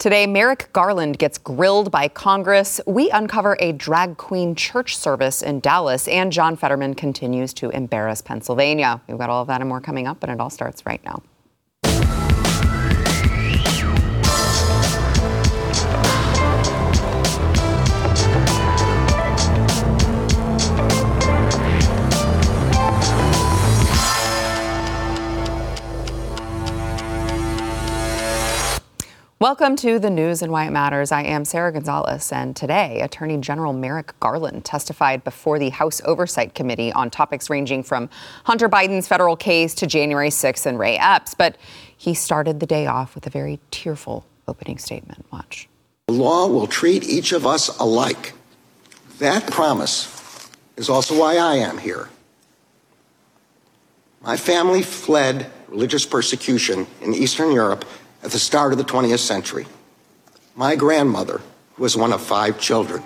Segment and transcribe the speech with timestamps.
[0.00, 2.80] Today, Merrick Garland gets grilled by Congress.
[2.86, 8.22] We uncover a drag queen church service in Dallas, and John Fetterman continues to embarrass
[8.22, 9.02] Pennsylvania.
[9.06, 11.22] We've got all of that and more coming up, and it all starts right now.
[29.40, 31.10] Welcome to the news and why it matters.
[31.10, 36.54] I am Sara Gonzales, and today, Attorney General Merrick Garland testified before the House Oversight
[36.54, 38.10] Committee on topics ranging from
[38.44, 41.32] Hunter Biden's federal case to January 6th and Ray Epps.
[41.32, 41.56] But
[41.96, 45.24] he started the day off with a very tearful opening statement.
[45.32, 45.70] Watch.
[46.08, 48.34] The law will treat each of us alike.
[49.20, 52.10] That promise is also why I am here.
[54.20, 57.86] My family fled religious persecution in Eastern Europe
[58.22, 59.66] at the start of the 20th century.
[60.54, 61.40] My grandmother,
[61.74, 63.02] who was one of five children,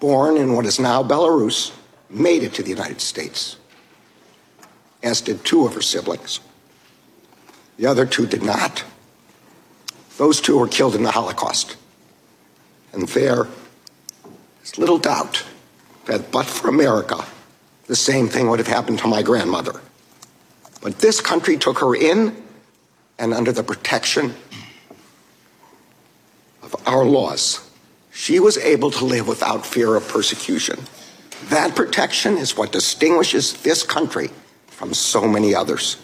[0.00, 1.72] born in what is now Belarus,
[2.08, 3.56] made it to the United States,
[5.02, 6.40] as did two of her siblings.
[7.76, 8.84] The other two did not.
[10.16, 11.76] Those two were killed in the Holocaust.
[12.92, 13.46] And there
[14.64, 15.44] is little doubt
[16.06, 17.24] that, but for America,
[17.86, 19.80] the same thing would have happened to my grandmother.
[20.82, 22.34] But this country took her in
[23.18, 24.34] and under the protection
[26.62, 27.68] of our laws,
[28.12, 30.78] she was able to live without fear of persecution.
[31.50, 34.30] That protection is what distinguishes this country
[34.66, 35.96] from so many others.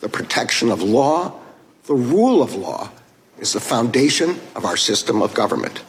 [0.00, 1.38] The protection of law,
[1.84, 2.90] the rule of law,
[3.38, 5.82] is the foundation of our system of government.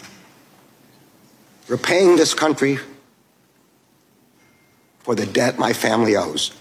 [1.67, 2.79] Repaying this country
[4.99, 6.51] for the debt my family owes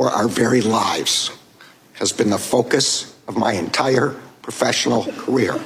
[0.00, 1.30] for our very lives
[1.92, 5.60] has been the focus of my entire professional career.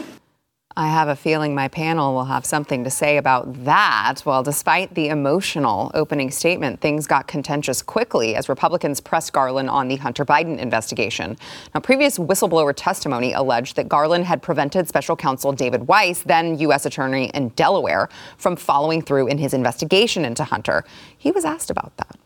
[0.77, 4.23] I have a feeling my panel will have something to say about that.
[4.25, 9.87] Well, despite the emotional opening statement, things got contentious quickly as Republicans pressed Garland on
[9.87, 11.37] the Hunter Biden investigation.
[11.73, 16.87] Now, previous whistleblower testimony alleged that Garland had prevented special counsel David Weiss, then U.S.
[16.87, 20.85] Attorney in Delaware, from following through in his investigation into Hunter.
[21.17, 22.17] He was asked about that.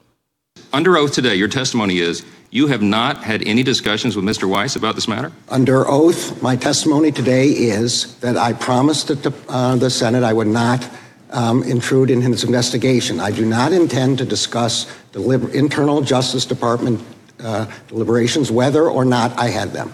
[0.73, 4.49] Under oath today, your testimony is you have not had any discussions with Mr.
[4.49, 5.33] Weiss about this matter?
[5.49, 10.47] Under oath, my testimony today is that I promised the, uh, the Senate I would
[10.47, 10.89] not
[11.31, 13.21] um, intrude in his investigation.
[13.21, 17.03] I do not intend to discuss deliber- internal Justice Department
[17.41, 19.93] uh, deliberations, whether or not I had them.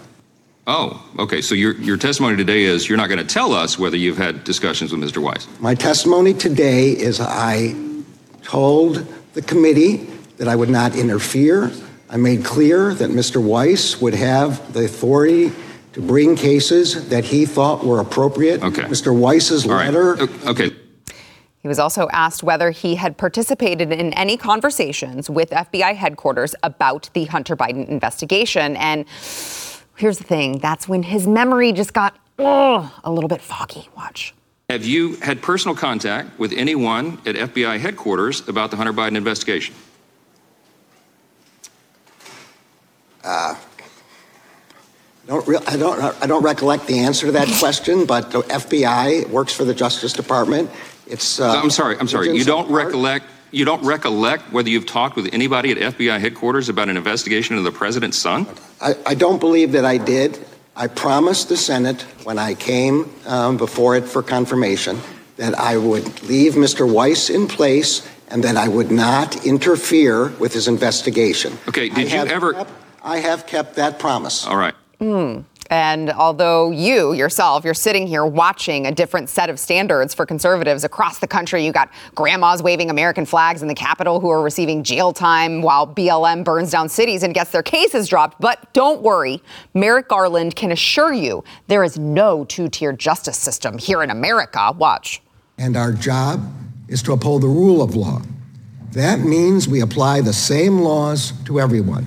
[0.67, 1.41] Oh, okay.
[1.41, 4.43] So your, your testimony today is you're not going to tell us whether you've had
[4.43, 5.21] discussions with Mr.
[5.21, 5.47] Weiss.
[5.59, 7.75] My testimony today is I
[8.41, 10.07] told the committee
[10.37, 11.71] that I would not interfere.
[12.09, 13.41] I made clear that Mr.
[13.41, 15.51] Weiss would have the authority
[15.93, 18.61] to bring cases that he thought were appropriate.
[18.61, 18.83] Okay.
[18.83, 19.17] Mr.
[19.17, 19.85] Weiss's All right.
[19.85, 20.21] letter.
[20.45, 20.71] Okay.
[21.65, 27.09] He was also asked whether he had participated in any conversations with FBI headquarters about
[27.13, 28.75] the Hunter Biden investigation.
[28.75, 29.05] And
[29.95, 33.89] here's the thing that's when his memory just got oh, a little bit foggy.
[33.97, 34.35] Watch.
[34.69, 39.73] Have you had personal contact with anyone at FBI headquarters about the Hunter Biden investigation?
[43.14, 43.57] Uh, I
[45.27, 49.27] don't, re- I, don't, I don't recollect the answer to that question, but the FBI
[49.29, 50.69] works for the Justice Department.
[51.07, 51.39] It's.
[51.39, 51.97] Uh, I'm sorry.
[51.97, 52.27] I'm sorry.
[52.27, 53.25] You agents don't recollect.
[53.51, 57.63] You don't recollect whether you've talked with anybody at FBI headquarters about an investigation of
[57.63, 58.47] the president's son?
[58.81, 60.37] I, I don't believe that I did.
[60.75, 64.99] I promised the Senate when I came um, before it for confirmation
[65.37, 66.91] that I would leave Mr.
[66.91, 71.57] Weiss in place and that I would not interfere with his investigation.
[71.69, 72.67] Okay, I did you have ever-
[73.05, 74.47] I have kept that promise.
[74.47, 74.73] All right.
[74.99, 75.41] Hmm.
[75.69, 80.83] And although you yourself, you're sitting here watching a different set of standards for conservatives
[80.83, 84.83] across the country, you got grandmas waving American flags in the Capitol who are receiving
[84.83, 88.39] jail time while BLM burns down cities and gets their cases dropped.
[88.41, 89.41] But don't worry,
[89.73, 94.71] Merrick Garland can assure you there is no two tier justice system here in America.
[94.77, 95.21] Watch.
[95.57, 96.41] and our job
[96.87, 98.21] is to uphold the rule of law.
[98.91, 102.05] That means we apply the same laws to everyone.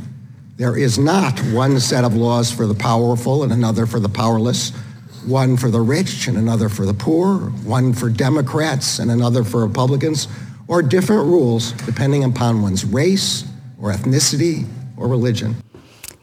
[0.58, 4.70] There is not one set of laws for the powerful and another for the powerless,
[5.24, 9.64] one for the rich and another for the poor, one for Democrats and another for
[9.64, 10.26] Republicans,
[10.66, 13.44] or different rules depending upon one's race
[13.80, 14.66] or ethnicity
[14.96, 15.54] or religion.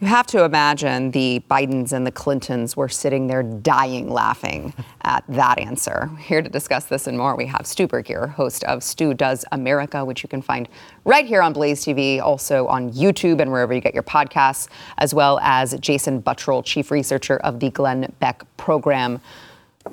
[0.06, 4.72] You have to imagine the Bidens and the Clintons were sitting there dying laughing
[5.02, 6.12] at that answer.
[6.20, 10.06] Here to discuss this and more, we have Stu Burguiere, host of Stu Does America,
[10.06, 10.70] which you can find
[11.06, 14.68] right here on Blaze TV, also on YouTube and wherever you get your podcasts,
[15.00, 19.20] as well as Jason Buttrill, chief researcher of the Glenn Beck program,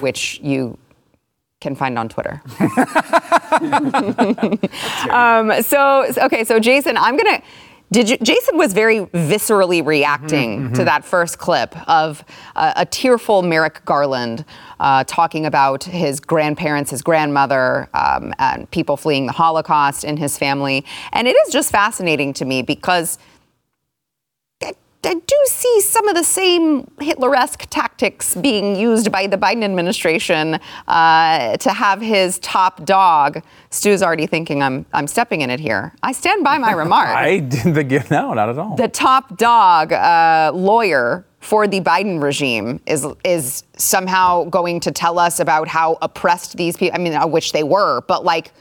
[0.01, 0.77] which you
[1.63, 2.43] can find on Twitter.
[5.11, 7.43] um, so, okay, so Jason, I'm going to
[7.93, 12.25] did you, Jason was very viscerally reacting mm-hmm, to that first clip of
[12.57, 14.47] uh, a tearful Merrick Garland
[14.81, 20.39] uh, talking about his grandparents, his grandmother, um, and people fleeing the Holocaust in his
[20.39, 20.85] family.
[21.13, 23.19] And it is just fascinating to me because
[25.05, 30.61] I do see some of the same Hitler-esque tactics being used by the Biden administration
[30.87, 33.43] uh, to have his top dog.
[33.71, 35.93] Stu's already thinking I'm I'm stepping in it here.
[36.03, 37.09] I stand by my remark.
[37.09, 38.77] I didn't think no, not at all.
[38.77, 45.19] The top dog uh, lawyer for the Biden regime is is somehow going to tell
[45.19, 46.95] us about how oppressed these people.
[46.95, 48.53] I mean, which they were, but like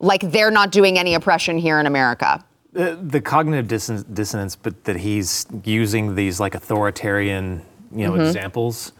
[0.00, 2.44] like they're not doing any oppression here in America.
[2.72, 8.26] The, the cognitive dissonance, dissonance, but that he's using these like authoritarian, you know, mm-hmm.
[8.26, 8.92] examples.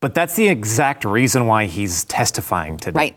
[0.00, 2.98] But that's the exact reason why he's testifying today.
[2.98, 3.16] Right.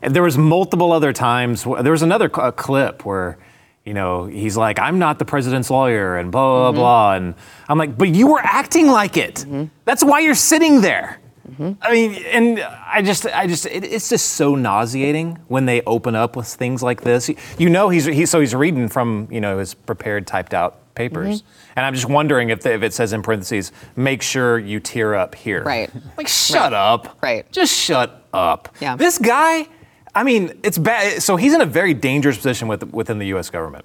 [0.00, 1.64] And there was multiple other times.
[1.64, 3.38] There was another clip where,
[3.84, 6.78] you know, he's like, "I'm not the president's lawyer," and blah blah mm-hmm.
[6.78, 7.34] blah, and
[7.68, 9.36] I'm like, "But you were acting like it.
[9.36, 9.64] Mm-hmm.
[9.84, 11.72] That's why you're sitting there." Mm-hmm.
[11.82, 16.14] I mean, and I just, I just, it, it's just so nauseating when they open
[16.14, 17.30] up with things like this.
[17.58, 21.42] You know, he's, he, so he's reading from, you know, his prepared, typed out papers.
[21.42, 21.72] Mm-hmm.
[21.76, 25.14] And I'm just wondering if, the, if it says in parentheses, make sure you tear
[25.14, 25.62] up here.
[25.64, 25.90] Right.
[26.16, 26.72] Like, shut right.
[26.72, 27.18] up.
[27.22, 27.50] Right.
[27.50, 28.74] Just shut up.
[28.80, 28.96] Yeah.
[28.96, 29.66] This guy,
[30.14, 31.22] I mean, it's bad.
[31.22, 33.50] So he's in a very dangerous position with, within the U.S.
[33.50, 33.84] government.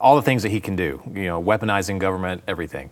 [0.00, 2.90] All the things that he can do, you know, weaponizing government, everything.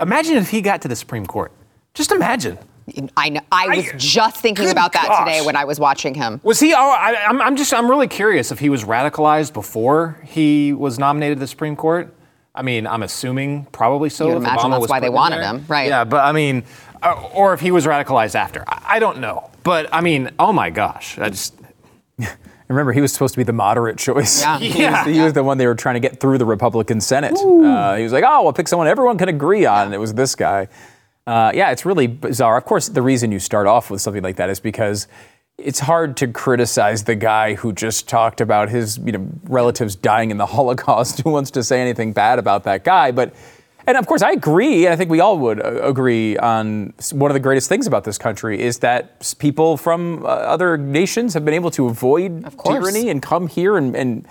[0.00, 1.52] Imagine if he got to the Supreme Court.
[1.94, 2.58] Just imagine.
[3.16, 3.40] I know.
[3.50, 5.26] I was I, just thinking about that gosh.
[5.26, 6.40] today when I was watching him.
[6.42, 6.72] Was he?
[6.74, 7.72] Oh, I, I'm, I'm just.
[7.72, 12.14] I'm really curious if he was radicalized before he was nominated to the Supreme Court.
[12.54, 14.28] I mean, I'm assuming probably so.
[14.28, 15.88] You imagine Obama that's why they wanted him, right?
[15.88, 16.64] Yeah, but I mean,
[17.02, 18.64] uh, or if he was radicalized after.
[18.66, 19.50] I, don't know.
[19.62, 21.54] But I mean, oh my gosh, I just.
[22.68, 24.42] Remember, he was supposed to be the moderate choice.
[24.42, 24.58] Yeah.
[24.58, 25.06] he, yeah.
[25.06, 27.32] Was, he was the one they were trying to get through the Republican Senate.
[27.32, 29.86] Uh, he was like, oh, we'll pick someone everyone can agree on.
[29.86, 30.68] And it was this guy.
[31.28, 32.56] Uh, yeah, it's really bizarre.
[32.56, 35.08] Of course, the reason you start off with something like that is because
[35.58, 40.30] it's hard to criticize the guy who just talked about his you know relatives dying
[40.30, 41.20] in the Holocaust.
[41.20, 43.10] Who wants to say anything bad about that guy?
[43.10, 43.34] But
[43.86, 44.88] and of course, I agree.
[44.88, 48.16] I think we all would uh, agree on one of the greatest things about this
[48.16, 53.20] country is that people from uh, other nations have been able to avoid tyranny and
[53.20, 54.26] come here and, and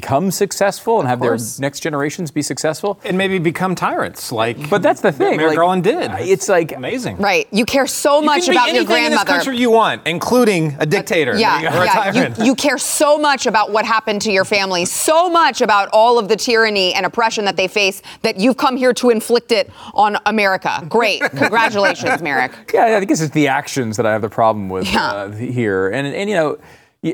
[0.00, 3.00] become successful and have their next generations be successful.
[3.02, 6.10] And maybe become tyrants like but that's the thing Merrick like, Garland did.
[6.18, 7.16] It's like amazing.
[7.16, 7.48] Right.
[7.50, 11.34] You care so you much about your grandmother in this you want including a dictator
[11.38, 12.12] yeah, yeah.
[12.36, 16.18] You, you care so much about what happened to your family so much about all
[16.18, 19.70] of the tyranny and oppression that they face that you've come here to inflict it
[19.94, 20.84] on America.
[20.90, 21.20] Great.
[21.42, 22.52] Congratulations Merrick.
[22.74, 25.10] Yeah I think it's the actions that I have the problem with yeah.
[25.10, 25.88] uh, here.
[25.88, 26.58] And and you know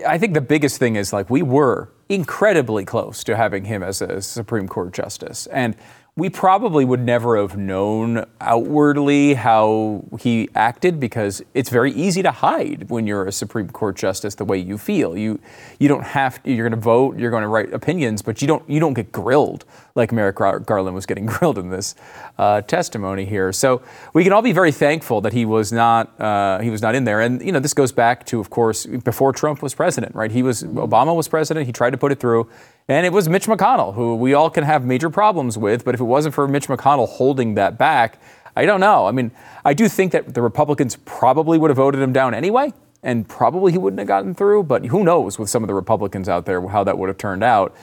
[0.07, 4.03] I think the biggest thing is like we were incredibly close to having him as
[4.03, 5.47] a Supreme Court justice.
[5.47, 5.75] And
[6.15, 12.31] we probably would never have known outwardly how he acted because it's very easy to
[12.31, 15.17] hide when you're a Supreme Court justice the way you feel.
[15.17, 15.41] You
[15.79, 18.49] you don't have to, you're going to vote, you're going to write opinions, but you
[18.49, 19.65] don't you don't get grilled
[19.95, 21.95] like Merrick Garland was getting grilled in this
[22.37, 23.51] uh, testimony here.
[23.51, 23.81] So
[24.13, 27.05] we can all be very thankful that he was not uh, he was not in
[27.05, 27.23] there.
[27.23, 30.31] And you know this goes back to of course before Trump was president, right?
[30.31, 31.65] He was Obama was president.
[31.65, 32.51] He tried to put it through.
[32.89, 36.01] And it was Mitch McConnell, who we all can have major problems with, but if
[36.01, 38.21] it wasn't for Mitch McConnell holding that back,
[38.57, 39.07] I don't know.
[39.07, 39.31] I mean,
[39.65, 42.73] I do think that the Republicans probably would have voted him down anyway,
[43.03, 46.29] and probably he wouldn't have gotten through, but who knows with some of the Republicans
[46.29, 47.75] out there how that would have turned out.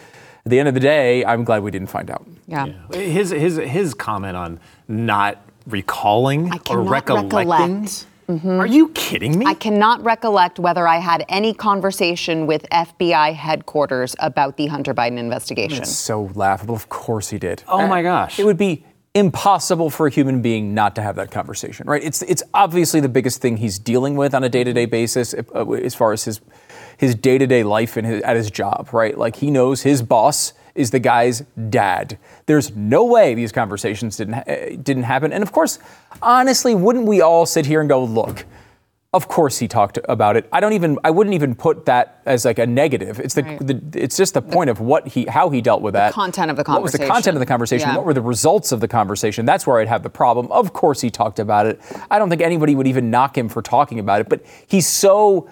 [0.45, 2.25] At the end of the day, I'm glad we didn't find out.
[2.47, 2.67] Yeah.
[2.91, 2.99] yeah.
[2.99, 7.29] His, his, his comment on not recalling or recollecting.
[7.29, 8.59] Recollect Mm-hmm.
[8.59, 9.45] Are you kidding me?
[9.47, 15.17] I cannot recollect whether I had any conversation with FBI headquarters about the Hunter Biden
[15.17, 15.81] investigation.
[15.81, 16.75] It's so laughable.
[16.75, 17.63] Of course he did.
[17.67, 18.39] Oh my gosh.
[18.39, 22.03] It would be impossible for a human being not to have that conversation, right?
[22.03, 25.95] It's it's obviously the biggest thing he's dealing with on a day-to-day basis uh, as
[25.95, 26.41] far as his
[26.97, 29.17] his day-to-day life and his, at his job, right?
[29.17, 32.17] Like he knows his boss is the guy's dad.
[32.45, 35.33] There's no way these conversations didn't ha- didn't happen.
[35.33, 35.79] And of course,
[36.21, 38.45] honestly, wouldn't we all sit here and go, look,
[39.11, 40.47] Of course, he talked about it.
[40.53, 40.99] I don't even.
[41.03, 43.19] I wouldn't even put that as like a negative.
[43.19, 43.41] It's the.
[43.41, 43.59] Right.
[43.59, 46.13] the it's just the point of what he, how he dealt with that.
[46.13, 46.81] content of the conversation.
[46.81, 47.89] What was the content of the conversation?
[47.89, 47.95] Yeah.
[47.97, 49.47] What were the results of the conversation?
[49.47, 50.51] That's where I'd have the problem.
[50.51, 51.81] Of course, he talked about it.
[52.11, 54.29] I don't think anybody would even knock him for talking about it.
[54.29, 55.49] But he's so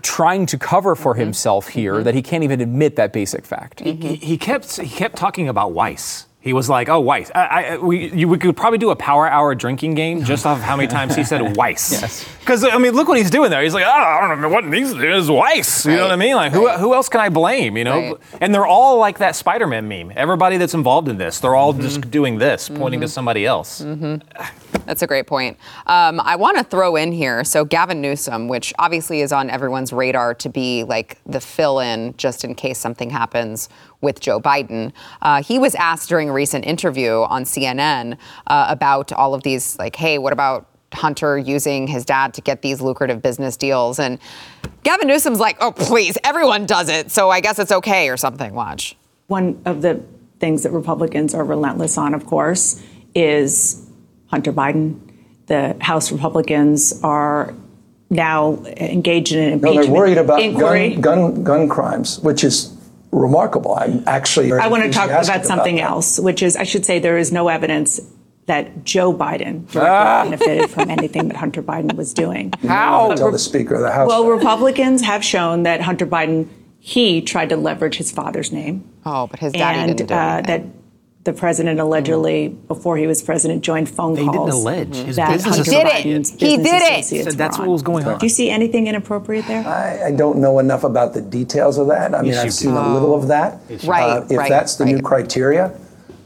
[0.00, 1.20] trying to cover for Mm-hmm.
[1.20, 3.80] himself here that he can't even admit that basic fact.
[3.80, 6.26] he, he kept he kept talking about Weiss.
[6.42, 9.28] He was like, "Oh, Weiss." I, I, we, you, we could probably do a power
[9.30, 11.92] hour drinking game just off of how many times he said Weiss.
[11.92, 12.28] Yes.
[12.40, 13.62] Because I mean, look what he's doing there.
[13.62, 16.34] He's like, "Oh, I don't know what these is Weiss." You know what I mean?
[16.34, 17.76] Like, who, who else can I blame?
[17.76, 17.96] You know?
[18.00, 18.14] Right.
[18.40, 20.12] And they're all like that Spider-Man meme.
[20.16, 21.82] Everybody that's involved in this, they're all Mm-hmm.
[21.82, 23.78] just doing this, pointing to somebody else.
[24.84, 25.56] That's a great point.
[25.86, 29.92] Um, I want to throw in here so Gavin Newsom, which obviously is on everyone's
[29.92, 33.68] radar to be like the fill in just in case something happens
[34.02, 34.92] with Joe Biden.
[35.22, 38.18] Uh, he was asked during a recent interview on CNN
[38.48, 42.60] uh, about all of these, like, hey, what about Hunter using his dad to get
[42.60, 43.98] these lucrative business deals?
[43.98, 44.18] And
[44.82, 48.52] Gavin Newsom's like, oh, please, everyone does it, so I guess it's okay or something.
[48.52, 48.96] Watch.
[49.28, 50.02] One of the
[50.40, 52.82] things that Republicans are relentless on, of course,
[53.14, 53.88] is
[54.26, 54.98] Hunter Biden.
[55.46, 57.54] The House Republicans are
[58.10, 60.96] now engaged in an No, they're worried about inquiry.
[60.96, 62.71] gun, gun gun crimes, which is
[63.12, 63.74] remarkable.
[63.74, 64.52] I'm actually.
[64.52, 65.82] I want to talk enthusiastic about something that.
[65.82, 68.00] else, which is I should say there is no evidence
[68.46, 70.24] that Joe Biden directly Ah.
[70.24, 72.52] benefited from anything that Hunter Biden was doing.
[72.66, 73.14] How?
[73.14, 74.08] Tell the Speaker of the House.
[74.08, 74.26] Well.
[74.26, 76.48] Republicans have shown that Hunter Biden
[76.80, 78.84] he tried to leverage his father's name.
[79.06, 80.64] Oh, but his daddy and didn't do uh, that
[81.24, 84.36] the president allegedly, before he was president, joined phone They calls.
[84.36, 84.96] didn't allege.
[84.96, 85.92] His that business Hunter Did it.
[85.92, 86.82] Biden's He did it.
[87.00, 88.18] associates Said that's what was going on.
[88.18, 89.64] Do you see anything inappropriate there?
[89.64, 92.12] I, I don't know enough about the details of that.
[92.14, 92.78] I mean, Yes, I've seen do.
[92.78, 93.60] a little of that.
[93.84, 95.72] Right, Uh, if right, that's the new criteria,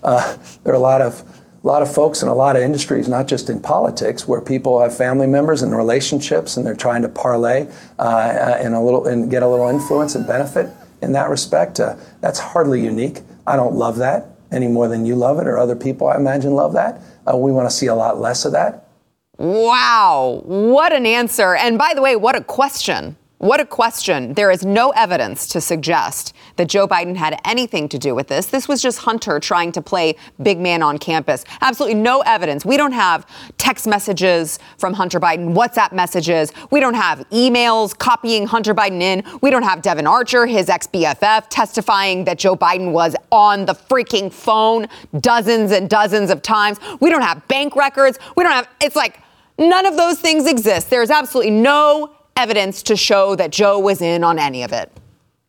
[0.03, 1.23] uh, there are a lot of
[1.63, 4.81] a lot of folks in a lot of industries, not just in politics, where people
[4.81, 7.67] have family members and relationships, and they're trying to parlay
[7.99, 10.71] uh, uh, a little and get a little influence and benefit
[11.03, 11.81] in that respect.
[11.81, 13.21] Uh, that's hardly unique.
[13.49, 16.55] I don't love that any more than you love it, or other people, I imagine,
[16.55, 17.01] love that.
[17.31, 18.89] Uh, we want to see a lot less of that.
[19.39, 21.55] Wow, what an answer.
[21.55, 23.17] And by the way, what a question.
[23.39, 24.33] What a question.
[24.33, 28.47] There is no evidence to suggest that Joe Biden had anything to do with this.
[28.47, 31.45] This was just Hunter trying to play big man on campus.
[31.61, 32.65] Absolutely no evidence.
[32.65, 33.27] We don't have
[33.59, 36.51] text messages from Hunter Biden, WhatsApp messages.
[36.71, 39.23] We don't have emails copying Hunter Biden in.
[39.43, 43.75] We don't have Devon Archer, his ex BFF, testifying that Joe Biden was on the
[43.75, 44.87] freaking phone
[45.21, 46.79] dozens and dozens of times.
[47.01, 48.19] We don't have bank records.
[48.35, 49.21] We don't have, it's like,
[49.59, 50.91] None of those things exist.
[50.91, 54.91] There's absolutely no evidence to show that Joe was in on any of it.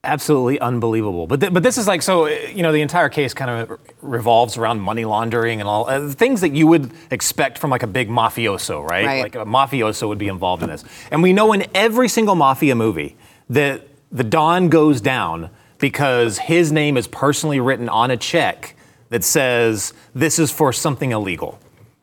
[0.04, 1.28] absolutely unbelievable.
[1.28, 4.56] But th- but this is like so you know the entire case kind of revolves
[4.58, 8.08] around money laundering and all uh, things that you would expect from like a big
[8.10, 9.06] mafioso, right?
[9.06, 9.22] Right.
[9.24, 10.84] Like a mafioso would be involved in this.
[11.12, 13.18] And we know in every single mafia movie
[13.50, 18.76] that the Don goes down because his name is personally written on a check
[19.10, 21.60] that says this is for something illegal.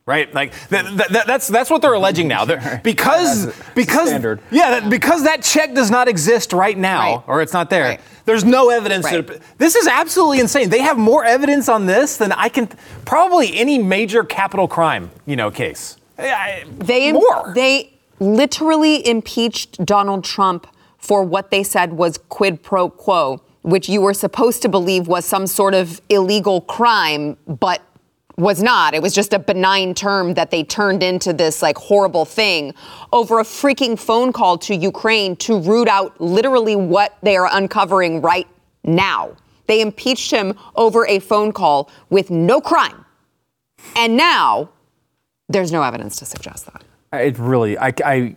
[0.07, 2.45] Right, like th- th- th- that's that's what they're alleging now.
[2.45, 4.41] They're- because because standard.
[4.51, 7.23] yeah, that, because that check does not exist right now, Right.
[7.27, 7.85] or it's not there.
[7.85, 8.01] Right.
[8.27, 9.07] There's no evidence.
[9.07, 9.27] Right.
[9.27, 10.69] That, this is absolutely insane.
[10.69, 12.69] They have more evidence on this than I can
[13.07, 15.97] probably any major capital crime, you know, case.
[16.19, 17.53] I- They more.
[17.55, 20.67] they literally impeached Donald Trump
[20.99, 25.25] for what they said was quid pro quo, which you were supposed to believe was
[25.25, 27.81] some sort of illegal crime, but
[28.37, 28.95] was not.
[28.95, 32.75] It was just a benign term that they turned into this like horrible thing
[33.13, 38.21] over a freaking phone call to Ukraine to root out literally what they are uncovering
[38.21, 38.49] right
[38.83, 39.37] now.
[39.67, 43.05] They impeached him over a phone call with no crime.
[43.97, 44.71] And now
[45.49, 46.83] there's no evidence to suggest that.
[47.13, 48.37] It really, I, I,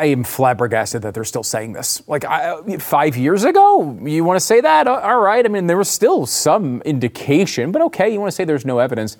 [0.00, 2.02] I am flabbergasted that they're still saying this.
[2.08, 4.88] Like I, five years ago, you want to say that?
[4.88, 5.44] All right.
[5.44, 8.78] I mean, there was still some indication, but okay, you want to say there's no
[8.78, 9.18] evidence.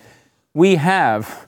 [0.54, 1.46] We have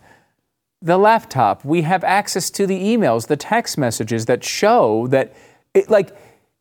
[0.82, 1.64] the laptop.
[1.64, 5.34] We have access to the emails, the text messages that show that,
[5.72, 6.14] it, like,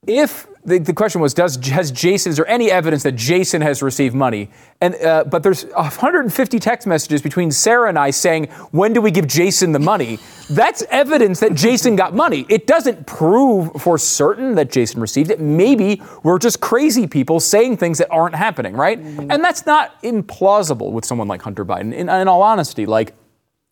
[0.08, 2.32] if the, the question was, does has Jason?
[2.32, 4.50] Is there any evidence that Jason has received money?
[4.80, 9.12] And uh, but there's 150 text messages between Sara and I saying, when do we
[9.12, 10.18] give Jason the money?
[10.50, 12.48] That's evidence that Jason got money.
[12.50, 15.40] It doesn't prove for certain that Jason received it.
[15.40, 18.98] Maybe we're just crazy people saying things that aren't happening, right?
[18.98, 21.94] And that's not implausible with someone like Hunter Biden.
[21.94, 23.14] In, in all honesty, like.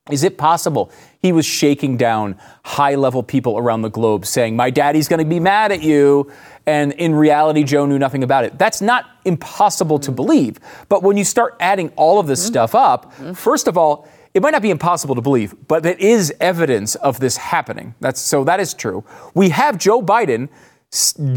[0.10, 0.92] Is it possible
[1.22, 5.26] he was shaking down high level people around the globe saying, My daddy's going to
[5.26, 6.32] be mad at you?
[6.66, 8.58] And in reality, Joe knew nothing about it.
[8.58, 10.60] That's not impossible to believe.
[10.88, 14.52] But when you start adding all of this stuff up, first of all, it might
[14.52, 17.96] not be impossible to believe, but it is evidence of this happening.
[18.00, 19.04] That's so that is true.
[19.34, 20.50] We have Joe Biden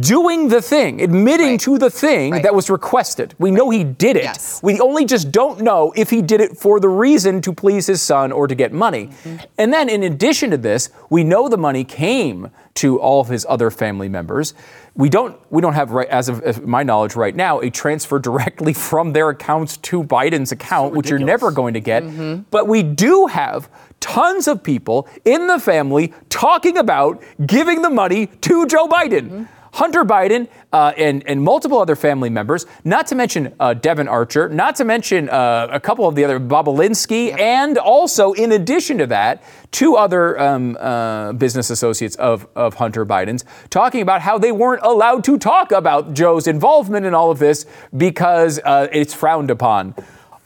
[0.00, 1.60] doing the thing, admitting Right.
[1.60, 2.42] to the thing Right.
[2.42, 3.34] that was requested.
[3.38, 4.22] We know he did it.
[4.24, 4.60] Yes.
[4.62, 8.00] We only just don't know if he did it for the reason to please his
[8.00, 9.10] son or to get money.
[9.24, 9.36] Mm-hmm.
[9.58, 13.44] And then in addition to this, we know the money came to all of his
[13.46, 14.54] other family members.
[14.96, 18.18] We don't we don't have right as of of my knowledge right now a transfer
[18.30, 22.02] directly from their accounts to Biden's account, which you're never going to get.
[22.02, 22.42] Mm-hmm.
[22.50, 23.68] But we do have
[24.02, 29.48] tons of people in the family talking about giving the money to Joe Biden.
[29.74, 34.50] Hunter Biden uh, and, and multiple other family members, not to mention uh, Devon Archer,
[34.50, 39.06] not to mention uh, a couple of the other, Bobulinski, and also, in addition to
[39.06, 44.52] that, two other um, uh, business associates of, of Hunter Biden's talking about how they
[44.52, 47.64] weren't allowed to talk about Joe's involvement in all of this
[47.96, 49.94] because uh, it's frowned upon.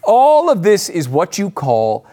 [0.04, 2.06] All of this is what you call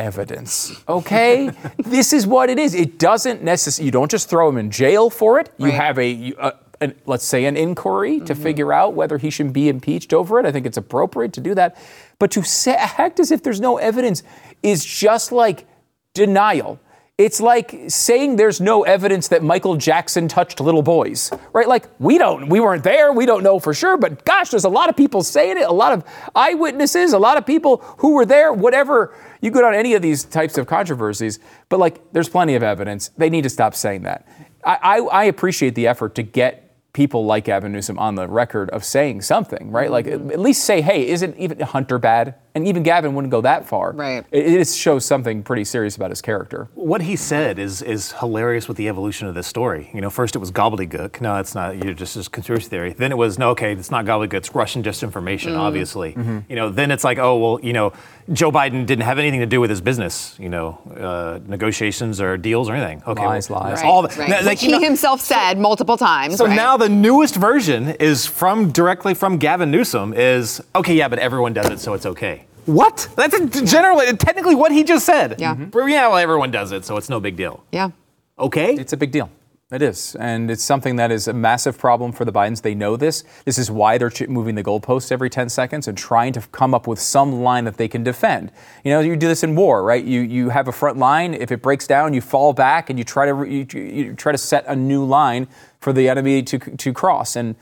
[0.00, 0.82] evidence.
[0.88, 2.74] Okay, this is what it is.
[2.74, 3.86] It doesn't necessarily.
[3.86, 5.50] You don't just throw him in jail for it.
[5.58, 5.74] You Right.
[5.74, 8.42] have a, you- uh, an, let's say an inquiry to mm-hmm.
[8.42, 10.46] figure out whether he should be impeached over it.
[10.46, 11.76] I think it's appropriate to do that.
[12.18, 14.22] But to say, act as if there's no evidence
[14.62, 15.66] is just like
[16.14, 16.80] denial.
[17.18, 21.68] It's like saying there's no evidence that Michael Jackson touched little boys, right?
[21.68, 24.70] Like we don't, we weren't there, we don't know for sure, but gosh, there's a
[24.70, 26.02] lot of people saying it, a lot of
[26.34, 29.14] eyewitnesses, a lot of people who were there, whatever.
[29.40, 33.10] You go down any of these types of controversies, but like there's plenty of evidence.
[33.16, 34.26] They need to stop saying that.
[34.64, 38.68] I, I, I appreciate the effort to get people like Gavin Newsom on the record
[38.70, 39.90] of saying something, right?
[39.90, 42.34] Like at least say, hey, isn't even Hunter bad?
[42.54, 43.92] And even Gavin wouldn't go that far.
[43.92, 44.24] Right.
[44.32, 46.68] It, it shows something pretty serious about his character.
[46.74, 49.90] What he said is is hilarious with the evolution of this story.
[49.94, 51.20] You know, first it was gobbledygook.
[51.20, 51.82] No, it's not.
[51.82, 52.92] You're just just conspiracy theory.
[52.92, 54.34] Then it was no, okay, it's not gobbledygook.
[54.34, 56.16] It's Russian disinformation, obviously.
[56.48, 57.92] You know, then it's like, oh well, you know,
[58.32, 60.36] Joe Biden didn't have anything to do with his business.
[60.38, 63.02] You know, uh, negotiations or deals or anything.
[63.06, 63.76] Okay, Lies, well, lies.
[63.82, 64.16] Right, All that.
[64.16, 64.28] right.
[64.28, 66.36] Now, like, he know- himself said multiple times.
[66.36, 66.56] so right?
[66.56, 71.52] now the newest version is from directly from Gavin Newsom is okay, yeah, but everyone
[71.52, 72.46] does it, so it's okay.
[72.74, 73.08] What?
[73.16, 75.36] That's generally technically what he just said.
[75.38, 75.54] Yeah.
[75.54, 75.64] Mm-hmm.
[75.66, 77.64] But yeah, well, everyone does it, so it's no big deal.
[77.72, 77.90] yeah.
[78.38, 78.72] Okay.
[78.74, 79.28] It's a big deal.
[79.70, 80.16] It is.
[80.18, 82.62] And it's something that is a massive problem for the Bidens.
[82.62, 83.22] They know this.
[83.44, 86.72] This is why they're ch- moving the goalposts every 10 seconds and trying to come
[86.74, 88.50] up with some line that they can defend.
[88.82, 90.02] You know, you do this in war, right?
[90.02, 91.34] You, you have a front line.
[91.34, 94.32] If it breaks down, you fall back and you try to, re- you, you try
[94.32, 95.46] to set a new line
[95.80, 97.36] for the enemy to, to cross.
[97.36, 97.54] And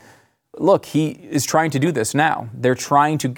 [0.59, 2.49] look, he is trying to do this now.
[2.53, 3.29] They're trying to,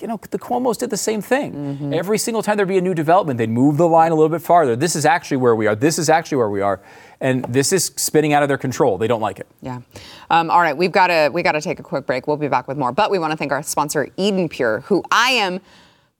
[0.00, 1.92] you know, the Cuomo's did the same thing.
[1.92, 4.40] Every single time there'd be a new development, they'd move the line a little bit
[4.40, 4.76] farther.
[4.76, 5.74] This is actually where we are.
[5.74, 6.80] This is actually where we are.
[7.20, 8.96] And this is spinning out of their control.
[8.96, 9.46] They don't like it.
[9.60, 9.80] Yeah.
[10.30, 12.26] Um, all right, we've got to we got to take a quick break.
[12.26, 15.02] We'll be back with more, but we want to thank our sponsor Eden Pure, who
[15.10, 15.60] I am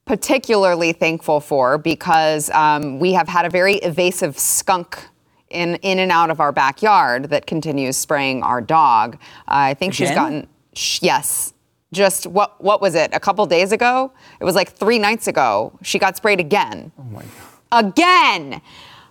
[0.04, 5.06] particularly thankful for because um, we have had a very evasive skunk.
[5.50, 9.14] In, in and out of our backyard that continues spraying our dog.
[9.48, 11.52] Uh, I think she's gotten sh- yes,
[11.92, 13.10] just what what was it?
[13.12, 14.12] A couple days ago?
[14.40, 15.72] It was like three nights ago.
[15.82, 16.92] She got sprayed again.
[16.98, 17.86] Oh my god!
[17.86, 18.62] Again.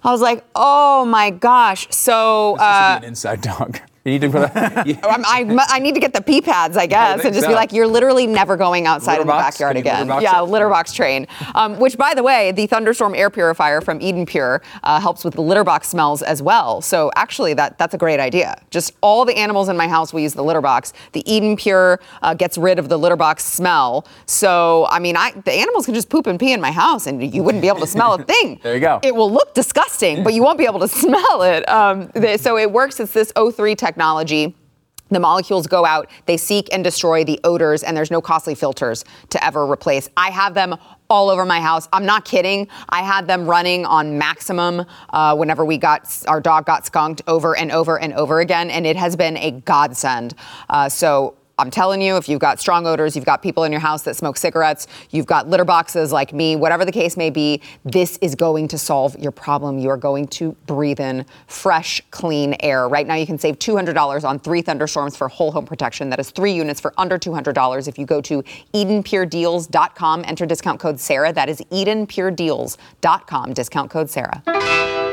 [0.01, 1.87] I was like, oh my gosh.
[1.91, 3.81] So This uh, should an inside dog.
[4.05, 6.85] You need to put a, you- I'm- I, need to get the pee pads, I
[6.85, 9.55] guess, think and just be like, you're literally never going outside Litter in the box?
[9.57, 10.07] backyard again.
[10.07, 10.43] litter Yeah, it?
[10.45, 11.27] litter box train.
[11.53, 15.33] Um, which, by the way, the Thunderstorm air purifier from Eden Pure uh, helps with
[15.35, 16.81] the litter box smells as well.
[16.81, 18.55] So actually, that that's a great idea.
[18.71, 20.93] Just all the animals in my house, we use the litter box.
[21.11, 24.05] The Eden Pure uh, gets rid of the litter box smell.
[24.25, 27.33] So I mean, I, the animals can just poop and pee in my house, and
[27.33, 28.59] you wouldn't be able to smell a thing.
[28.63, 28.99] There you go.
[29.03, 31.67] It will look disgusting, but you won't be able to smell it.
[31.67, 32.99] Um, the- so it works.
[32.99, 33.88] It's this O3 technology.
[35.11, 39.03] The molecules go out, they seek and destroy the odors, and there's no costly filters
[39.29, 40.07] to ever replace.
[40.15, 40.75] I have them
[41.09, 41.89] all over my house.
[41.91, 42.67] I'm not kidding.
[42.89, 47.57] I had them running on maximum uh, whenever we got our dog got skunked over
[47.57, 50.35] and over and over again, and it has been a godsend.
[50.69, 53.81] Uh, so I'm telling you, if you've got strong odors, you've got people in your
[53.81, 57.61] house that smoke cigarettes, you've got litter boxes like me, whatever the case may be,
[57.83, 59.77] this is going to solve your problem.
[59.77, 62.87] You are going to breathe in fresh, clean air.
[62.87, 66.09] Right now, you can save $200 on three thunderstorms for whole home protection.
[66.09, 68.41] That is three units for under $200 if you go to
[68.73, 71.33] EdenPureDeals.com, enter discount code Sara.
[71.33, 75.08] That is EdenPureDeals.com, discount code Sara.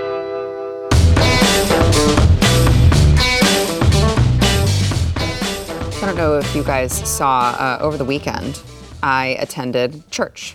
[6.16, 8.60] Don't know if you guys saw uh, over the weekend,
[9.02, 10.54] I attended church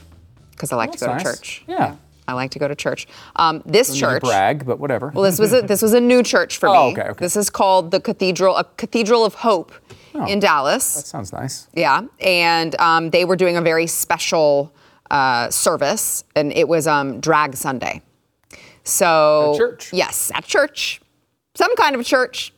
[0.52, 1.64] because I like to go That's to church.
[1.68, 1.96] Yeah.
[2.28, 3.08] I like to go to church.
[3.36, 4.22] Um, this Don't church.
[4.24, 5.12] brag, but whatever.
[5.14, 6.94] Well, this was a, this was a new church for Oh, me.
[6.94, 7.20] okay, okay.
[7.26, 9.72] This is called the Cathedral, a Cathedral of Hope
[10.28, 10.96] in Dallas.
[10.96, 11.68] that sounds nice.
[11.74, 14.74] Yeah, and um, they were doing a very special
[15.12, 18.02] uh, service, and it was um, Drag Sunday.
[18.84, 19.94] So At church?
[19.94, 21.02] yes, at church,
[21.56, 22.52] some kind of church.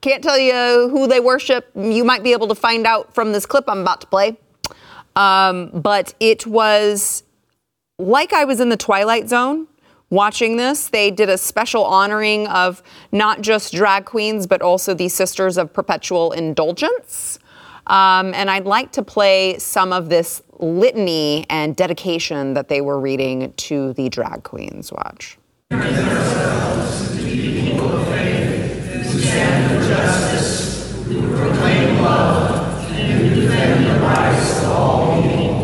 [0.00, 1.70] Can't tell you who they worship.
[1.74, 4.38] You might be able to find out from this clip I'm about to play.
[5.16, 7.22] Um, but it was
[7.98, 9.66] like I was in the Twilight Zone
[10.08, 10.88] watching this.
[10.88, 12.82] They did a special honoring of
[13.12, 17.38] not just drag queens, but also the Sisters of Perpetual Indulgence.
[17.86, 23.00] Um, and I'd like to play some of this litany and dedication that they were
[23.00, 24.92] reading to the drag queens.
[24.92, 25.38] Watch.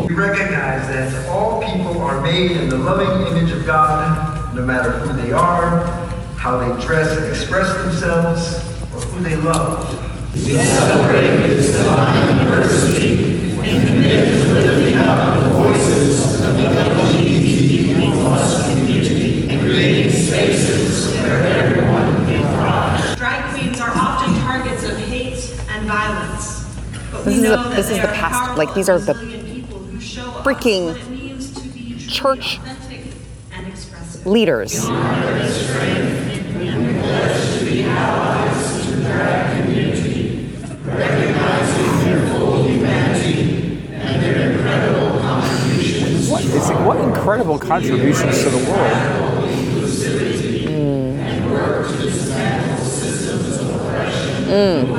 [0.07, 4.91] We recognize that all people are made in the loving image of God, no matter
[4.91, 5.85] who they are,
[6.37, 8.55] how they dress and express themselves,
[8.93, 9.89] or who they love.
[15.73, 15.96] Drag
[27.27, 29.99] This is know the- this is the past- like, these are the resilient people who
[29.99, 33.01] show us freaking what it means to be truly church authentic
[33.55, 34.25] and expressive.
[34.25, 34.87] Leaders.
[46.29, 49.47] What, is it, what incredible contributions to the world.
[54.49, 54.96] Mm.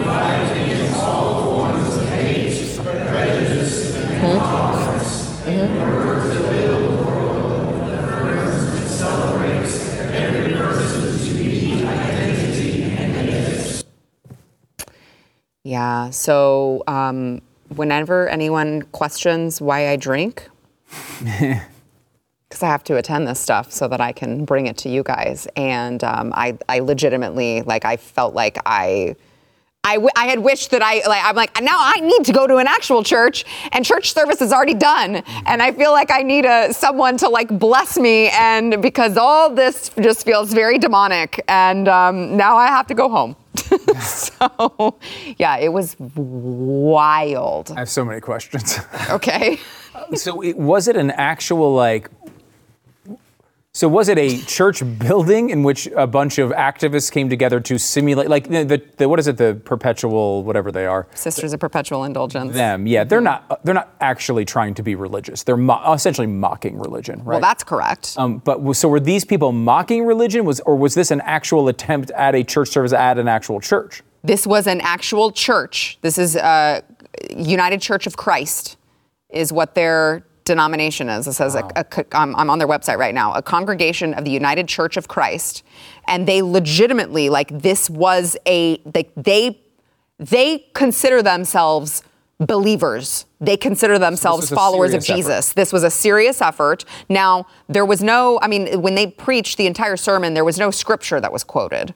[16.09, 16.13] Yeah.
[16.13, 17.43] So um,
[17.77, 20.49] whenever anyone questions why I drink,
[21.21, 25.03] because I have to attend this stuff so that I can bring it to you
[25.03, 29.17] guys, and um, I, I legitimately like I felt like I.
[29.85, 32.47] I, w- I had wished that I like I'm like now I need to go
[32.47, 36.23] to an actual church and church service is already done and I feel like I
[36.23, 41.43] need a someone to like bless me and because all this just feels very demonic
[41.49, 43.37] and um, now I have to go home
[44.01, 44.99] so
[45.39, 48.79] yeah it was wild I have so many questions.
[49.11, 49.59] okay
[50.15, 52.11] so it, was it an actual like
[53.79, 57.79] so was it a church building in which a bunch of activists came together to
[57.79, 61.07] simulate like the, the, the what is it the perpetual whatever they are?
[61.15, 62.55] Sisters of Perpetual Indulgence.
[62.55, 63.05] Them yeah.
[63.05, 65.45] They're not they're not actually trying to be religious.
[65.45, 67.35] They're mo- essentially mocking religion right?
[67.35, 68.17] well that's correct.
[68.17, 70.45] Um, but so were these people mocking religion?
[70.45, 74.03] Was or was this an actual attempt at a church service at an actual church?
[74.25, 75.99] This was an actual church.
[76.01, 76.81] This is uh,
[77.31, 78.77] United Church of Christ,
[79.31, 81.27] is what their denomination is.
[81.29, 83.33] It says a, a co- I'm, I'm on their website right now.
[83.35, 85.63] A congregation of the United Church of Christ,
[86.09, 89.61] and they legitimately like this was a like they
[90.19, 92.03] they consider themselves
[92.39, 93.27] believers.
[93.41, 95.33] They consider themselves a followers of serious effort.
[95.33, 95.53] Jesus.
[95.55, 96.85] This was a serious effort.
[97.09, 100.71] Now, there was no, I mean, when they preached the entire sermon, there was no
[100.71, 101.95] scripture that was quoted,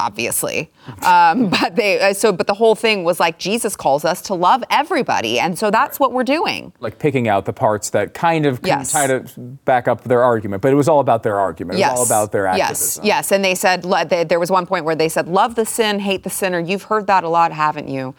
[0.00, 0.70] obviously.
[1.02, 4.34] Um, but they, uh, so, but the whole thing was like, Jesus calls us to
[4.34, 5.38] love everybody.
[5.38, 6.72] And so that's what we're doing.
[6.80, 8.90] like picking out the parts that kind of can Yes.
[8.90, 9.20] try to
[9.64, 11.98] back up their argument but it was all about their argument it Yes.
[11.98, 12.60] was all about their Yes.
[12.60, 13.16] activism Yes.
[13.28, 16.00] yes, And they said, they, there was one point where they said, love the sin,
[16.00, 16.58] hate the sinner.
[16.58, 18.14] You've heard that a lot, haven't you?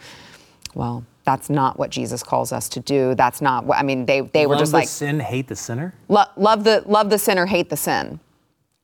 [0.73, 3.15] Well, that's not what Jesus calls us to do.
[3.15, 5.93] That's not what, I mean, they, they were just the like, sin, hate the sinner.
[6.07, 8.19] Lo- love the love the sinner, hate the sin.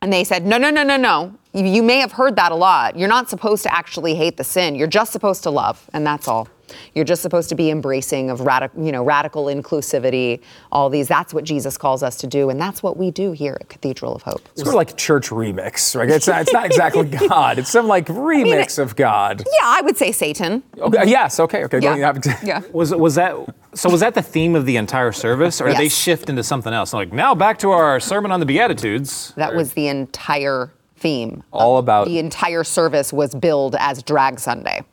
[0.03, 1.35] And they said, no, no, no, no, no.
[1.53, 2.97] You, you may have heard that a lot.
[2.97, 4.73] You're not supposed to actually hate the sin.
[4.73, 6.47] You're just supposed to love, and that's all.
[6.95, 10.39] You're just supposed to be embracing of radical, you know, radical inclusivity.
[10.71, 11.07] All these.
[11.09, 14.15] That's what Jesus calls us to do, and that's what we do here at Cathedral
[14.15, 14.41] of Hope.
[14.53, 16.09] It's sort of like church remix, right?
[16.09, 17.59] It's not, it's not exactly God.
[17.59, 19.39] It's some like remix of God.
[19.45, 20.63] Yeah, I would say Satan.
[20.79, 21.79] Okay, yes, okay, okay.
[21.79, 22.13] Yeah.
[22.13, 22.61] going- Yeah.
[22.71, 23.35] Was was that
[23.73, 23.89] so?
[23.89, 26.93] Was that the theme of the entire service, or did they shift into something else?
[26.93, 29.34] Like now, back to our sermon on the Beatitudes.
[29.38, 31.43] That was the entire theme.
[31.51, 34.84] All about- the entire service was billed as Drag Sunday.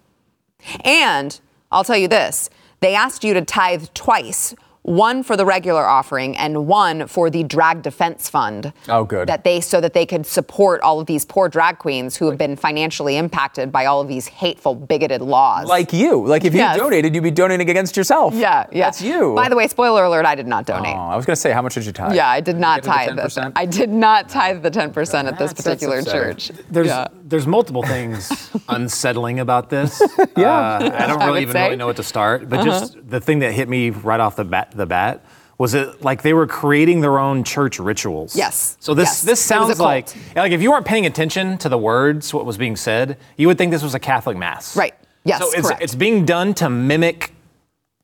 [0.85, 1.39] And
[1.71, 4.55] I'll tell you this they asked you to tithe twice.
[4.89, 8.73] One for the regular offering and one for the drag defense fund.
[8.89, 9.29] Oh, good.
[9.29, 12.39] That they so that they could support all of these poor drag queens who have
[12.39, 15.67] been financially impacted by all of these hateful, bigoted laws.
[15.69, 16.27] Like you.
[16.27, 16.79] Like if you Yes.
[16.79, 18.33] donated, you'd be donating against yourself.
[18.35, 18.87] yeah, yeah.
[18.87, 19.35] That's you.
[19.35, 20.97] By the way, spoiler alert: I did not donate.
[20.97, 22.15] Oh, I was going to say, how much did you tithe?
[22.15, 23.17] Yeah, I did not Get the tithe.
[23.35, 23.53] The, 10%?
[23.57, 26.51] I did not tithe the 10% at this That's- that's particular church.
[26.71, 27.09] There's Yeah.
[27.29, 30.01] There's multiple things unsettling about this.
[30.37, 31.65] yeah, I don't really would even say.
[31.65, 32.49] really know what to start.
[32.49, 35.25] But just the thing that hit me right off the bat, the bat
[35.59, 38.37] was it like they were creating their own church rituals?
[38.37, 38.77] Yes.
[38.81, 39.23] So this Yes.
[39.23, 42.33] this It was a sounds like like if you weren't paying attention to the words,
[42.33, 44.77] what was being said, you would think this was a Catholic mass.
[44.77, 44.95] Right.
[45.25, 45.83] Yes, So it's correct.
[45.83, 47.33] it's being done to mimic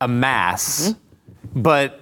[0.01, 1.63] a mass, Mm-hmm.
[1.63, 2.01] but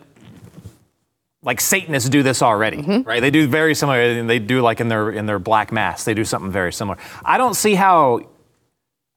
[1.43, 3.09] like Satanists do this already, Mm-hmm.
[3.09, 3.21] right?
[3.21, 4.23] They do very similar.
[4.23, 6.05] They do like in their in their black mass.
[6.05, 6.99] They do something very similar.
[7.25, 8.21] I don't see how.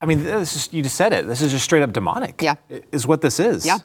[0.01, 1.25] I mean, this is, you just said it.
[1.27, 2.41] This is just straight up demonic.
[2.41, 2.55] Yeah.
[2.91, 3.65] is what this is.
[3.65, 3.77] Yeah.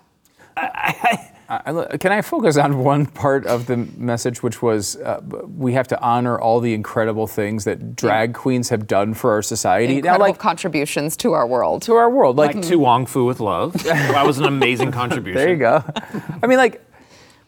[1.52, 5.20] I, look- can I focus on one part of the message, which was uh,
[5.56, 9.42] we have to honor all the incredible things that drag queens have done for our
[9.42, 9.96] society.
[9.96, 11.82] Incredible now, like contributions to our world.
[11.82, 13.72] to our world, like, Like to Wong Foo with love.
[13.84, 15.36] that was an amazing contribution.
[15.38, 15.84] there you go.
[16.42, 16.84] I mean, like.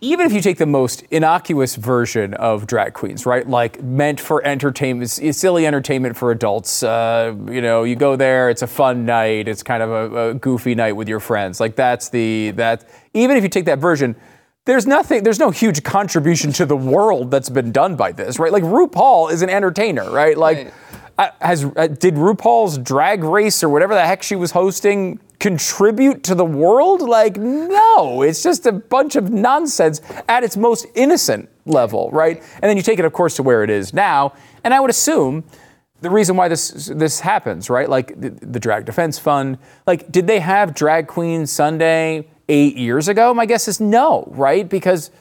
[0.04, 3.48] Even if you take the most innocuous version of drag queens, right?
[3.48, 6.82] Like meant for entertainment, silly entertainment for adults.
[6.82, 10.34] Uh, you know, you go there, it's a fun night, it's kind of a, a
[10.34, 11.60] goofy night with your friends.
[11.60, 12.84] Like that's the that.
[13.14, 14.16] Even if you take that version,
[14.64, 18.50] there's nothing, there's no huge contribution to the world that's been done by this, right?
[18.50, 20.36] Like RuPaul is an entertainer, right?
[20.36, 20.72] Like, Right.
[21.16, 26.22] uh, has uh, did RuPaul's Drag Race or whatever the heck she was hosting contribute
[26.22, 27.02] to the world?
[27.02, 32.40] Like, no, it's just a bunch of nonsense at its most innocent level, right?
[32.55, 34.90] And then you take it, of course, to where it is now, and I would
[34.90, 35.44] assume.
[36.00, 37.88] The reason why this this happens, right?
[37.88, 43.07] Like the, the Drag Defense Fund, like did they have Drag Queen Sunday eight years
[43.07, 43.33] ago?
[43.33, 44.68] My guess is no, right?
[44.68, 45.12] Because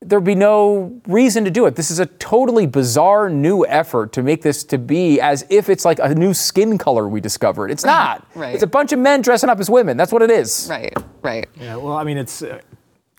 [0.00, 1.74] there'd be no reason to do it.
[1.74, 5.84] This is a totally bizarre new effort to make this to be as if it's
[5.84, 7.70] like a new skin color we discovered.
[7.70, 8.26] It's not.
[8.34, 8.54] Right.
[8.54, 9.96] It's a bunch of men dressing up as women.
[9.96, 10.68] That's what it is.
[10.70, 10.94] Right.
[11.22, 11.48] Right.
[11.60, 12.60] Yeah, well, I mean, it's uh,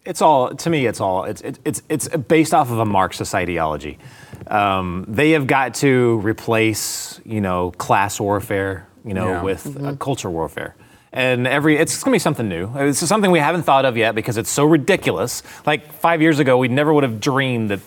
[0.06, 0.86] it's all to me.
[0.88, 4.00] It's all it's it's it's, it's based off of a Marxist ideology.
[4.48, 9.44] Um, they have got to replace, you know, class warfare, you know, Yeah.
[9.44, 10.76] with uh, culture warfare.
[11.12, 12.68] And every it's going to be something new.
[12.68, 15.42] Uh, it's something we haven't thought of yet because it's so ridiculous.
[15.66, 17.80] Like five years ago, we never would have dreamed that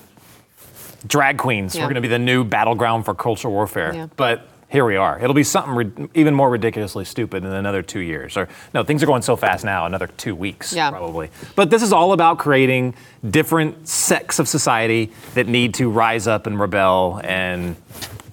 [1.07, 1.83] drag queens Yeah.
[1.83, 3.93] were going to be the new battleground for cultural warfare.
[3.95, 4.07] Yeah.
[4.17, 5.19] But here we are.
[5.21, 8.37] It'll be something rid- even more ridiculously stupid in another two years.
[8.37, 9.85] Or no, things are going so fast now.
[9.87, 10.91] Another two weeks, Yeah.
[10.91, 11.31] probably.
[11.55, 12.95] But this is all about creating
[13.29, 17.77] different sects of society that need to rise up and rebel, and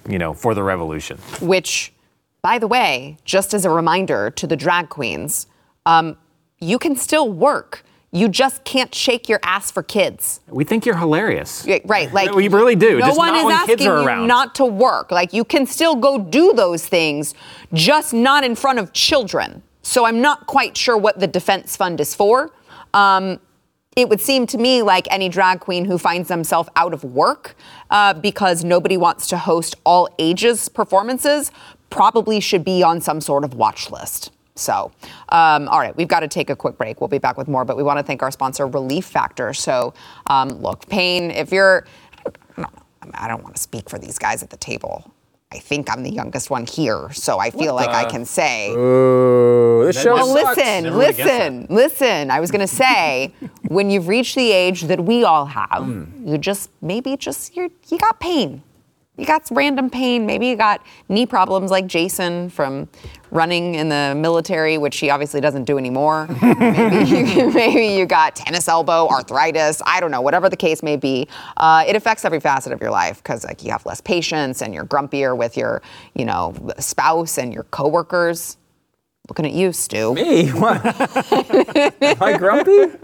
[0.08, 1.18] you know, for the revolution.
[1.40, 1.92] Which,
[2.42, 5.46] by the way, just as a reminder to the drag queens,
[5.86, 6.16] um,
[6.60, 7.84] you can still work.
[8.12, 10.40] You just can't shake your ass for kids.
[10.48, 11.64] We think you're hilarious.
[11.64, 12.98] Yeah, Right, like we really do.
[12.98, 14.26] No just one not is asking you around.
[14.26, 15.10] not to work.
[15.12, 17.34] Like you can still go do those things,
[17.72, 19.62] just not in front of children.
[19.82, 22.52] So I'm not quite sure what the defense fund is for.
[22.92, 23.38] Um,
[23.96, 27.56] it would seem to me like any drag queen who finds themselves out of work
[27.90, 31.50] uh, because nobody wants to host all ages performances
[31.90, 34.32] probably should be on some sort of watch list.
[34.56, 34.92] So,
[35.30, 37.00] um, all right, we've got to take a quick break.
[37.00, 39.54] We'll be back with more, but we want to thank our sponsor, Relief Factor.
[39.54, 39.94] So,
[40.26, 41.86] um, look, pain, if you're,
[43.14, 45.10] I don't want to speak for these guys at the table.
[45.52, 48.70] I think I'm the youngest one here, so I feel like I can say.
[48.72, 50.56] Ooh, this show Well, sucks.
[50.58, 52.30] listen, Never listen, listen.
[52.30, 53.32] I was going to say,
[53.66, 56.04] when you've reached the age that we all have, Hmm.
[56.28, 58.62] you just maybe just you you got pain.
[59.16, 60.24] You got random pain.
[60.24, 62.88] Maybe you got knee problems like Jason from
[63.30, 66.26] running in the military, which he obviously doesn't do anymore.
[66.42, 69.82] maybe, you, maybe you got tennis elbow, arthritis.
[69.84, 70.22] I don't know.
[70.22, 73.62] Whatever the case may be, uh, it affects every facet of your life because like
[73.62, 75.82] you have less patience and you're grumpier with your,
[76.14, 78.56] you know, spouse and your coworkers.
[79.30, 80.12] Looking at you, Stu.
[80.12, 80.48] Me?
[80.48, 80.84] What?
[82.02, 82.98] Am I grumpy?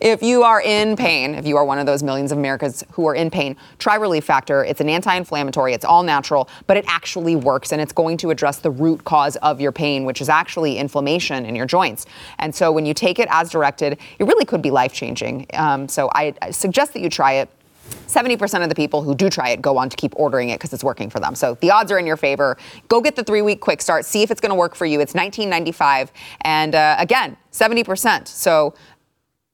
[0.00, 3.08] If you are in pain, if you are one of those millions of Americans who
[3.08, 4.64] are in pain, try Relief Factor.
[4.64, 8.30] It's an anti inflammatory, it's all natural, but it actually works and it's going to
[8.30, 12.06] address the root cause of your pain, which is actually inflammation in your joints.
[12.38, 15.46] And so when you take it as directed, it really could be life changing.
[15.54, 17.50] Um, so I, I suggest that you try it.
[18.06, 20.72] 70% of the people who do try it go on to keep ordering it because
[20.72, 21.34] it's working for them.
[21.34, 22.56] So the odds are in your favor.
[22.88, 25.00] Go get the three week quick start, see if it's going to work for you.
[25.00, 26.10] It's $19.95.
[26.42, 28.26] And uh, again, 70%.
[28.28, 28.74] So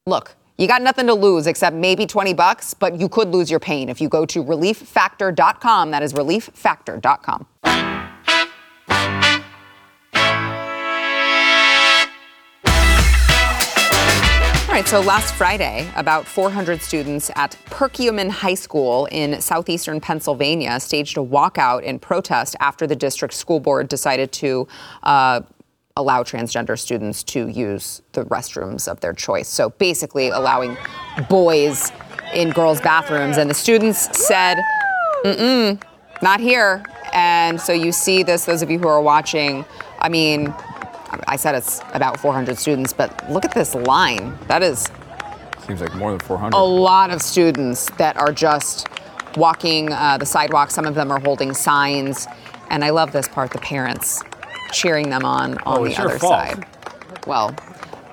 [0.05, 3.59] look, you got nothing to lose except maybe 20 bucks, but you could lose your
[3.59, 5.91] pain if you go to relieffactor.com.
[5.91, 7.94] That is relieffactor.com.
[14.75, 21.17] right, so last Friday, about 400 students at Perkiomen High School in southeastern Pennsylvania staged
[21.17, 24.67] a walkout in protest after the district school board decided to
[25.03, 25.39] uh,
[25.95, 29.47] allow transgender students to use the restrooms of their choice.
[29.47, 30.75] So basically, allowing
[31.29, 31.93] boys
[32.33, 33.37] in girls' bathrooms.
[33.37, 34.57] And the students said,
[35.23, 35.81] mm-mm,
[36.21, 36.83] not here.
[37.13, 39.63] And so you see this, those of you who are watching,
[39.99, 40.53] I mean,
[41.27, 44.37] I said it's about 400 students, but look at this line.
[44.47, 44.87] That is
[45.65, 46.55] Seems like more than 400.
[46.55, 48.87] a lot of students that are just
[49.35, 50.71] walking uh, the sidewalk.
[50.71, 52.27] Some of them are holding signs.
[52.69, 54.21] And I love this part the parents
[54.71, 56.65] cheering them on on Oh, the other side.
[57.27, 57.55] Well,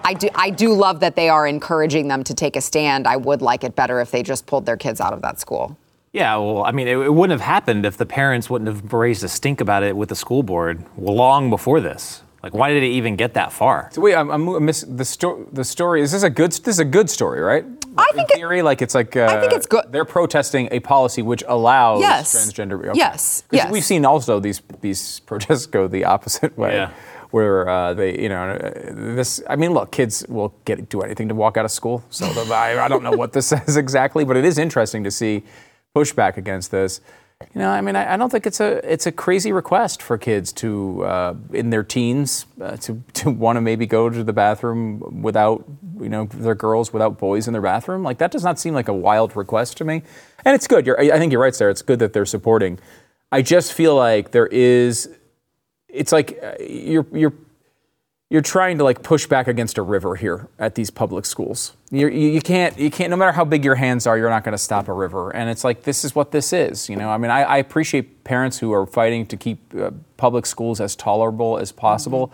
[0.04, 3.06] I do, I do love that they are encouraging them to take a stand.
[3.06, 5.76] I would like it better if they just pulled their kids out of that school.
[6.12, 9.24] Yeah, well, I mean, it, it wouldn't have happened if the parents wouldn't have raised
[9.24, 12.22] a stink about it with the school board long before this.
[12.42, 13.88] Like, why did it even get that far?
[13.92, 15.44] So wait, I'm, I'm miss the story.
[15.52, 16.50] The story is this a good?
[16.52, 17.64] This is a good story, right?
[17.96, 19.84] I think in it- like it's like uh, I think it's good.
[19.90, 22.34] They're protesting a policy which allows Yes.
[22.34, 22.78] transgender.
[22.88, 22.90] okay.
[22.98, 23.70] Yes, 'Cause yes.
[23.70, 26.74] We've seen also these these protests go the opposite way.
[26.74, 26.90] Yeah.
[27.30, 28.70] Where uh, they, you know, uh,
[29.16, 29.40] this.
[29.48, 32.02] I mean, look, kids will get do anything to walk out of school.
[32.10, 35.10] So the, I, I don't know what this says exactly, but it is interesting to
[35.10, 35.42] see
[35.96, 37.00] pushback against this.
[37.54, 40.18] You know, I mean, I, I don't think it's a it's a crazy request for
[40.18, 44.32] kids to uh, in their teens uh, to to want to maybe go to the
[44.32, 45.64] bathroom without
[46.00, 48.02] you know their girls without boys in their bathroom.
[48.02, 50.02] Like that does not seem like a wild request to me,
[50.44, 50.86] and it's good.
[50.86, 51.70] You're, I think you're right, Sara.
[51.70, 52.78] It's good that they're supporting.
[53.30, 55.08] I just feel like there is.
[55.88, 57.34] It's like uh, you're you're
[58.32, 61.76] you're trying to like push back against a river here at these public schools.
[61.90, 64.42] You're, you you can't you can't no matter how big your hands are, you're not
[64.42, 65.36] going to stop a river.
[65.36, 66.88] And it's like this is what this is.
[66.88, 70.46] You know, I mean, I, I appreciate parents who are fighting to keep uh, public
[70.46, 72.32] schools as tolerable as possible.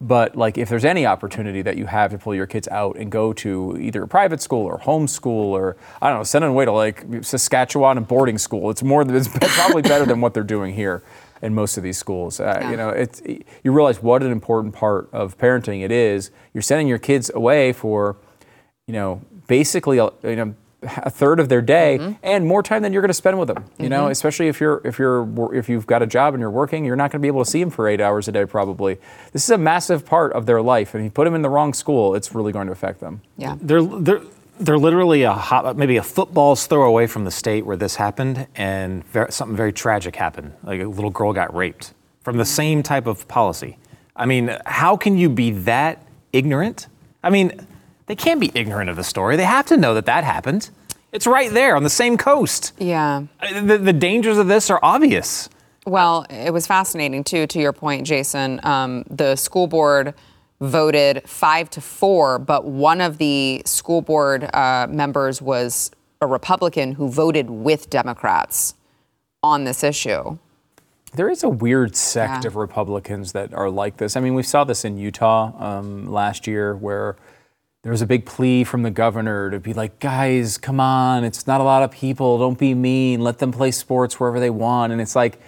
[0.00, 3.10] But like, if there's any opportunity that you have to pull your kids out and
[3.10, 6.64] go to either a private school or homeschool or I don't know, send them away
[6.66, 9.02] to like Saskatchewan and boarding school, it's more.
[9.02, 11.02] It's probably better than what they're doing here
[11.42, 12.40] in most of these schools.
[12.40, 13.22] Uh, You know, it's
[13.62, 16.30] you realize what an important part of parenting it is.
[16.54, 18.16] You're sending your kids away for,
[18.86, 22.12] you know, basically a, you know a third of their day mm-hmm.
[22.22, 23.64] and more time than you're going to spend with them.
[23.78, 24.12] You know, mm-hmm.
[24.12, 27.10] especially if you're if you're if you've got a job and you're working, you're not
[27.10, 28.98] going to be able to see them for eight hours a day probably.
[29.32, 31.50] This is a massive part of their life, and if you put them in the
[31.50, 33.20] wrong school, it's really going to affect them.
[33.36, 33.56] Yeah.
[33.60, 34.22] They're they're
[34.60, 38.46] they're literally a hot, maybe a football's throw away from the state where this happened,
[38.54, 40.52] and ver something very tragic happened.
[40.62, 43.78] Like a little girl got raped from the same type of policy.
[44.14, 46.88] I mean, how can you be that ignorant?
[47.22, 47.66] I mean,
[48.06, 49.36] they can't be ignorant of the story.
[49.36, 50.70] They have to know that that happened.
[51.12, 52.72] It's right there on the same coast.
[52.78, 53.24] Yeah.
[53.40, 55.48] The, the dangers of this are obvious.
[55.86, 57.46] Well, it was fascinating too.
[57.46, 60.14] To your point, Jason, um, the school board
[60.60, 66.92] voted five to four, but one of the school board uh, members was a Republican
[66.92, 68.74] who voted with Democrats
[69.42, 70.38] on this issue.
[71.14, 72.48] There is a weird sect Yeah.
[72.48, 74.16] of Republicans that are like this.
[74.16, 77.16] I mean, we saw this in Utah um, last year where
[77.82, 81.46] there was a big plea from the governor to be like, guys, come on, it's
[81.46, 82.38] not a lot of people.
[82.38, 83.20] Don't be mean.
[83.22, 84.92] Let them play sports wherever they want.
[84.92, 85.40] And it's like,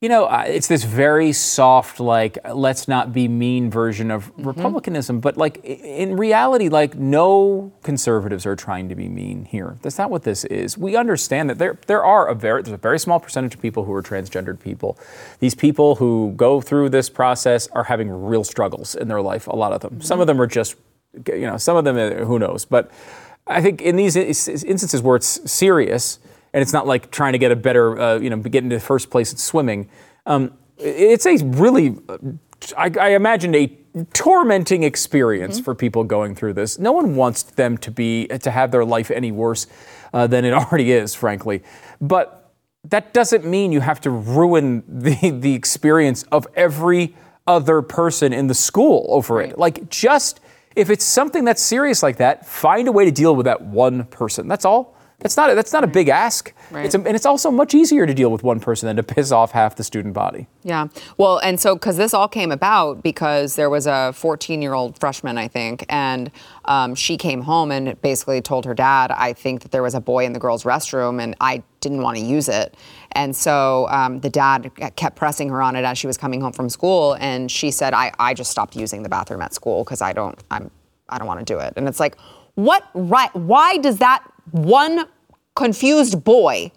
[0.00, 5.20] you know, it's this very soft, like, let's not be mean version of Republicanism.
[5.20, 9.76] But, like, in reality, like, no conservatives are trying to be mean here.
[9.82, 10.78] That's not what this is.
[10.78, 13.84] We understand that there, there are a very, there's a very small percentage of people
[13.84, 14.98] who are transgendered people.
[15.38, 19.54] These people who go through this process are having real struggles in their life, a
[19.54, 20.00] lot of them.
[20.00, 20.76] Some of them are just,
[21.28, 22.64] you know, some of them, uh, who knows.
[22.64, 22.90] But
[23.46, 26.20] I think in these instances where it's serious,
[26.52, 29.10] and it's not like trying to get a better, uh, you know, get into first
[29.10, 29.88] place at swimming.
[30.26, 31.96] Um, it's a really,
[32.76, 33.66] I, I imagine, a
[34.12, 36.78] tormenting experience for people going through this.
[36.78, 39.66] No one wants them to be to have their life any worse
[40.12, 41.62] uh, than it already is, frankly.
[42.00, 42.52] But
[42.84, 47.14] that doesn't mean you have to ruin the the experience of every
[47.46, 49.58] other person in the school over it.
[49.58, 50.40] Like just
[50.76, 54.04] if it's something that's serious like that, find a way to deal with that one
[54.04, 54.48] person.
[54.48, 54.96] That's all.
[55.20, 56.52] That's not a, that's not a big ask.
[56.70, 56.86] Right.
[56.86, 59.30] It's a, and it's also much easier to deal with one person than to piss
[59.32, 60.46] off half the student body.
[60.62, 60.88] Yeah.
[61.18, 64.98] Well, and so because this all came about because there was a 14 year old
[64.98, 66.30] freshman, I think, and
[66.64, 70.00] um, she came home and basically told her dad, I think that there was a
[70.00, 72.76] boy in the girls' restroom and I didn't want to use it.
[73.12, 76.52] And so um, the dad kept pressing her on it as she was coming home
[76.52, 77.16] from school.
[77.20, 80.38] And she said, I, I just stopped using the bathroom at school because I don't,
[80.50, 80.70] I'm,
[81.10, 81.74] I don't want to do it.
[81.76, 82.16] And it's like,
[82.54, 83.34] what right?
[83.34, 85.06] Why does that one
[85.54, 86.72] confused boy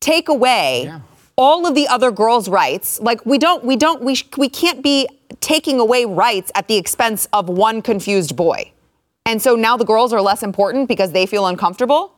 [0.00, 0.92] take away
[1.36, 3.00] all of the other girls' rights.
[3.00, 5.08] Like we don't, we don't, we sh- we can't be
[5.40, 8.70] taking away rights at the expense of one confused boy.
[9.26, 12.14] And so now the girls are less important because they feel uncomfortable.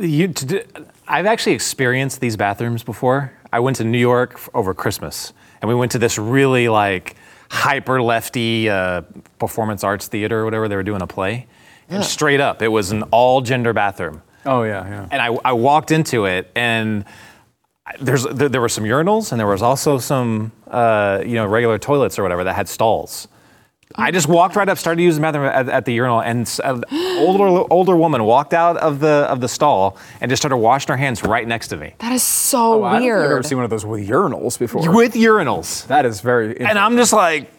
[0.00, 0.62] You, to do,
[1.08, 3.32] I've actually experienced these bathrooms before.
[3.52, 7.16] I went to New York over Christmas, and we went to this really like
[7.50, 9.02] hyper lefty uh,
[9.38, 10.68] performance arts theater or whatever.
[10.68, 11.46] They were doing a play,
[11.88, 14.22] and straight up, it was an all gender bathroom.
[14.46, 15.08] Oh yeah, yeah.
[15.10, 17.04] And I, I walked into it, and
[18.00, 21.78] there's there, there were some urinals, and there was also some uh, you know regular
[21.78, 23.28] toilets or whatever that had stalls.
[23.96, 26.82] I just walked right up, started using the bathroom at, at the urinal, and an
[27.18, 30.96] older older woman walked out of the of the stall and just started washing her
[30.96, 33.46] hands right next to me That is so I don't think I've ever weird.
[33.46, 34.90] seen one of those with urinals before.
[34.92, 35.86] with urinals.
[35.86, 36.58] that is very.
[36.60, 37.52] And I'm just like,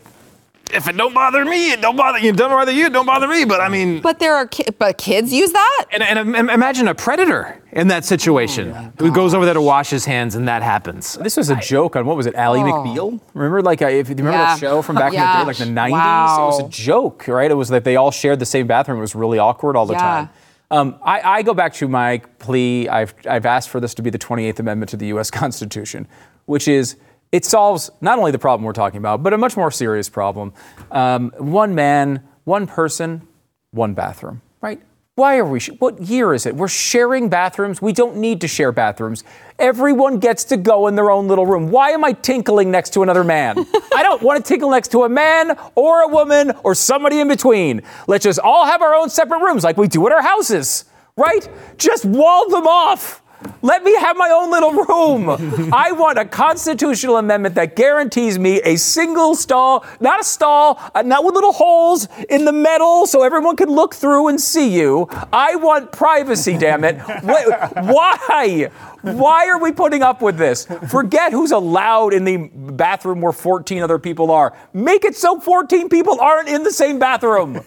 [0.74, 2.32] if it don't bother me, it don't bother you.
[2.34, 2.89] Don't bother you.
[2.89, 3.45] Don't bother me.
[3.45, 5.86] But I mean, But there are ki- but kids use that?
[5.91, 9.89] and, and im- imagine a predator in that situation who goes over there to wash
[9.89, 11.16] his hands, and that happens.
[11.16, 13.20] This was a joke on what was it, Ally McBeal?
[13.34, 14.41] Remember, like, uh, if you remember Oh.
[14.41, 14.45] Yeah.
[14.55, 15.24] that show from back Yeah.
[15.24, 16.38] in the day, like the '90s?
[16.38, 17.49] It was a joke, right?
[17.51, 18.97] It was that they all shared the same bathroom.
[18.97, 19.99] It was really awkward all the Yeah.
[19.99, 20.30] time.
[20.72, 22.89] Um, I, I go back to my plea.
[22.89, 25.30] I've, I've asked for this to be the 28th Amendment to the U.S.
[25.41, 26.07] Constitution,
[26.47, 26.95] which is
[27.36, 30.53] it solves not only the problem we're talking about, but a much more serious problem.
[30.89, 33.27] Um, one man, one person,
[33.71, 34.81] one bathroom, right?
[35.15, 35.59] Why are we?
[35.59, 36.55] Sh- what year is it?
[36.55, 37.81] We're sharing bathrooms.
[37.81, 39.25] We don't need to share bathrooms.
[39.59, 41.71] Everyone gets to go in their own little room.
[41.71, 43.57] Why am I tinkling next to another man?
[43.93, 47.27] I don't want to tinkle next to a man or a woman or somebody in
[47.27, 47.81] between.
[48.07, 50.86] Let's just all have our own separate rooms like we do at our houses,
[51.17, 51.49] right?
[51.77, 53.21] Just wall them off.
[53.61, 55.69] Let me have my own little room.
[55.73, 61.01] I want a constitutional amendment that guarantees me a single stall, not a stall, uh,
[61.01, 65.07] not with little holes in the metal so everyone can look through and see you.
[65.31, 66.99] I want privacy, damn it.
[67.21, 68.69] Why?
[69.06, 70.66] Why are we putting up with this?
[70.89, 74.53] Forget who's allowed in the bathroom where 14 other people are.
[74.74, 77.62] Make it so 14 people aren't in the same bathroom.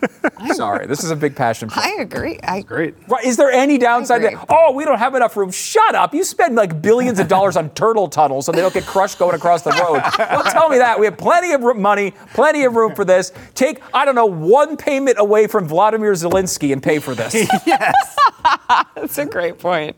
[0.54, 1.68] Sorry, this is a big passion.
[1.68, 1.86] point.
[1.86, 2.38] I agree.
[2.42, 2.94] I Great.
[3.08, 4.36] Right, Is there any downside agree.
[4.36, 5.50] to Oh, we don't have enough room.
[5.50, 6.14] Shut up.
[6.14, 9.34] You spend like billions of dollars on turtle tunnels so they don't get crushed going
[9.34, 10.02] across the road.
[10.30, 10.98] Don't tell me that.
[10.98, 13.32] We have plenty of money, plenty of room for this.
[13.54, 17.34] Take, I don't know, one payment away from Vladimir Zelensky and pay for this.
[17.66, 18.16] Yes.
[18.94, 19.96] That's a great point.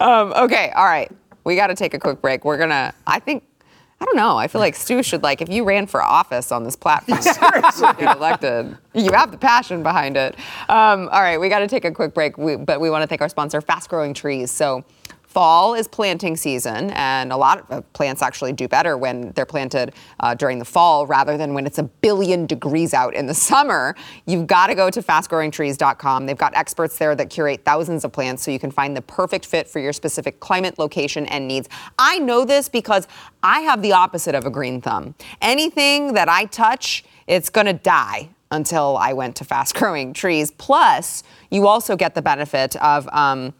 [0.00, 1.10] Um, okay, all right.
[1.44, 2.44] We got to take a quick break.
[2.44, 2.94] We're gonna.
[3.06, 3.44] I think.
[4.00, 4.36] I don't know.
[4.36, 7.20] I feel like Stu should like if you ran for office on this platform,
[7.98, 8.76] get elected.
[8.94, 10.34] You have the passion behind it.
[10.68, 13.06] Um, all right, we got to take a quick break, we, but we want to
[13.06, 14.50] thank our sponsor, Fast Growing Trees.
[14.50, 14.84] So.
[15.32, 19.94] Fall is planting season, and a lot of plants actually do better when they're planted
[20.20, 23.96] uh, during the fall rather than when it's a billion degrees out in the summer.
[24.26, 26.26] You've got to go to fastgrowingtrees.com.
[26.26, 29.46] They've got experts there that curate thousands of plants so you can find the perfect
[29.46, 31.66] fit for your specific climate, location, and needs.
[31.98, 33.08] I know this because
[33.42, 35.14] I have the opposite of a green thumb.
[35.40, 40.50] Anything that I touch, it's going to die until I went to fast growing trees.
[40.50, 43.54] Plus, you also get the benefit of, um,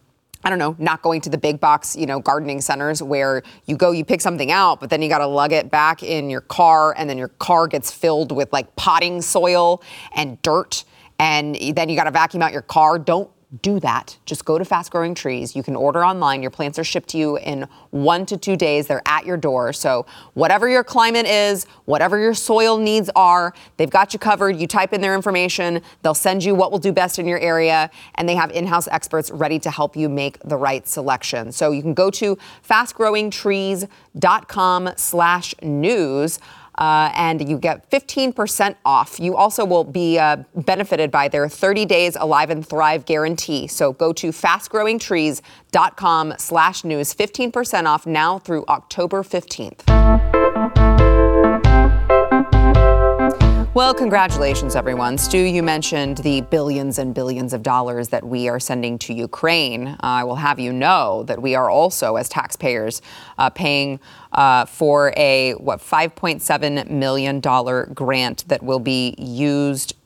[0.44, 3.76] I don't know, not going to the big box, you know, gardening centers where you
[3.76, 6.40] go, you pick something out, but then you got to lug it back in your
[6.40, 9.82] car, and then your car gets filled with like potting soil
[10.16, 10.84] and dirt,
[11.18, 12.98] and then you got to vacuum out your car.
[12.98, 13.30] Don't
[13.60, 14.16] do that.
[14.24, 15.54] Just go to Fast Growing Trees.
[15.54, 16.40] You can order online.
[16.40, 18.86] Your plants are shipped to you in one to two days.
[18.86, 19.74] They're at your door.
[19.74, 24.56] So, whatever your climate is, whatever your soil needs are, they've got you covered.
[24.56, 27.90] You type in their information, they'll send you what will do best in your area,
[28.14, 31.52] and they have in house experts ready to help you make the right selection.
[31.52, 36.40] So, you can go to fastgrowingtrees.com slash news.
[36.78, 39.20] Uh, and you get 15% off.
[39.20, 43.66] You also will be uh, benefited by their 30 days Alive and Thrive guarantee.
[43.66, 47.14] So go to fastgrowingtrees.com slash news.
[47.14, 50.41] 15% off now through October 15th.
[53.74, 55.16] Well, congratulations, everyone.
[55.16, 59.88] Stu, you mentioned the billions and billions of dollars that we are sending to Ukraine.
[59.88, 63.00] Uh, I will have you know that we are also, as taxpayers,
[63.38, 63.98] uh, paying
[64.32, 67.40] uh, for a, what, $5.7 million
[67.94, 69.96] grant that will be used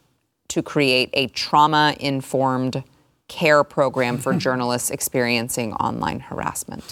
[0.46, 2.84] to create a trauma informed
[3.28, 6.84] care program for journalists experiencing online harassment.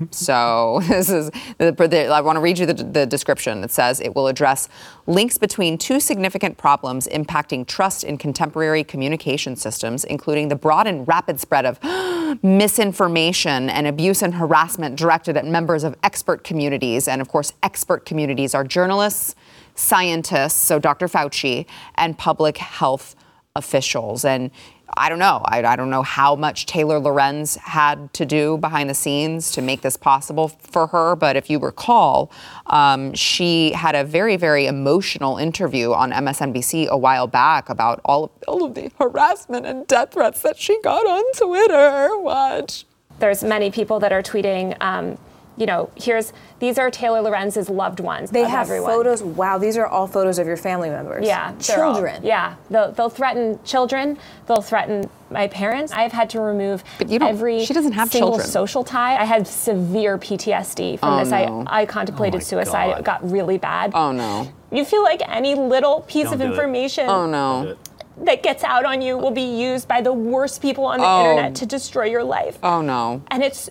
[0.10, 3.64] so this is the, the, I want to read you the, the description.
[3.64, 4.68] It says it will address
[5.06, 11.06] links between two significant problems impacting trust in contemporary communication systems, including the broad and
[11.08, 11.78] rapid spread of
[12.42, 17.08] misinformation and abuse and harassment directed at members of expert communities.
[17.08, 19.34] And of course, expert communities are journalists,
[19.74, 21.08] scientists, so Dr.
[21.08, 23.16] Fauci, and public health
[23.56, 24.24] officials.
[24.24, 24.50] And
[24.96, 25.42] I don't know.
[25.44, 29.62] I, I, don't know how much Taylor Lorenz had to do behind the scenes to
[29.62, 31.14] make this possible for her.
[31.14, 32.30] But if you recall,
[32.66, 38.24] um, she had a very, very emotional interview on MSNBC a while back about all
[38.24, 42.18] of, all of the harassment and death threats that she got on Twitter.
[42.18, 42.84] Watch.
[43.18, 44.76] There's many people that are tweeting.
[44.80, 45.18] Um,
[45.58, 48.30] you know, here's these are Taylor Lorenz's loved ones.
[48.30, 48.90] They have everyone.
[48.92, 49.22] photos.
[49.22, 51.26] Wow, these are all photos of your family members.
[51.26, 52.22] Yeah, they're all- children.
[52.24, 54.18] yeah, they'll, they'll threaten children.
[54.46, 55.92] They'll threaten my parents.
[55.92, 58.48] I've had to remove But you don't- every she doesn't have single children.
[58.48, 59.16] social tie.
[59.16, 61.30] I had severe PTSD from Oh, this.
[61.30, 61.64] no.
[61.66, 62.90] I, I contemplated oh, my suicide.
[62.90, 62.98] God.
[63.00, 63.92] It got really bad.
[63.94, 64.48] Oh no.
[64.70, 66.50] You feel like any little piece Don't of do it.
[66.50, 67.76] information Oh no.
[68.24, 71.30] that gets out on you will be used by the worst people on the Oh.
[71.30, 72.58] internet to destroy your life.
[72.62, 73.22] Oh no.
[73.30, 73.70] And it's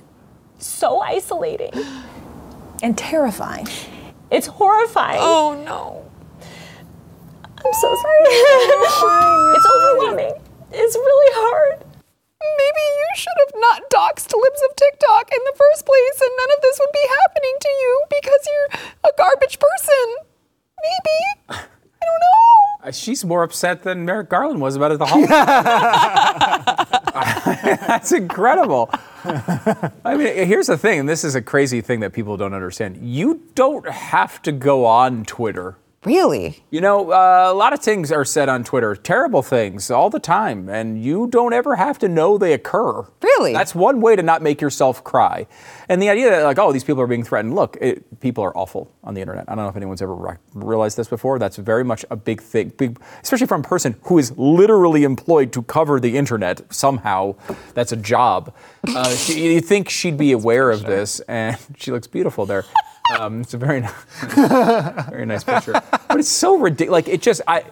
[0.60, 1.72] so isolating.
[2.84, 3.68] And terrifying.
[4.30, 5.20] It's horrifying.
[5.22, 6.04] Oh no.
[7.58, 8.22] I'm so sorry.
[9.56, 10.42] it's overwhelming.
[10.72, 11.84] It's really hard.
[12.40, 16.52] Maybe you should have not doxed libs of TikTok in the first place, and none
[16.56, 18.70] of this would be happening to you because you're
[19.10, 20.08] a garbage person.
[20.84, 21.64] Maybe.
[22.08, 22.88] I don't know.
[22.88, 25.26] Uh, She's more upset than Merrick Garland was about it at the Hall.
[27.88, 28.90] That's incredible.
[29.26, 32.98] I mean, here's the thing, and this is a crazy thing that people don't understand.
[33.02, 35.76] You don't have to go on Twitter.
[36.04, 36.64] Really?
[36.70, 40.20] You know, uh, a lot of things are said on Twitter, terrible things all the
[40.20, 43.06] time, and you don't ever have to know they occur.
[43.22, 43.52] Really?
[43.52, 45.48] That's one way to not make yourself cry.
[45.90, 47.56] And the idea that, like, oh, these people are being threatened.
[47.56, 49.46] Look, it, people are awful on the internet.
[49.48, 51.40] I don't know if anyone's ever re- realized this before.
[51.40, 55.52] That's very much a big thing, big, especially from a person who is literally employed
[55.54, 57.36] to cover the internet somehow.
[57.74, 58.54] That's a job.
[58.88, 62.66] Uh, she, you think she'd be aware of this, and she looks beautiful there.
[63.18, 63.94] Um, it's a very, nice,
[65.10, 65.74] very nice picture.
[66.08, 67.06] But it's so ridiculous.
[67.06, 67.64] Like it just, I,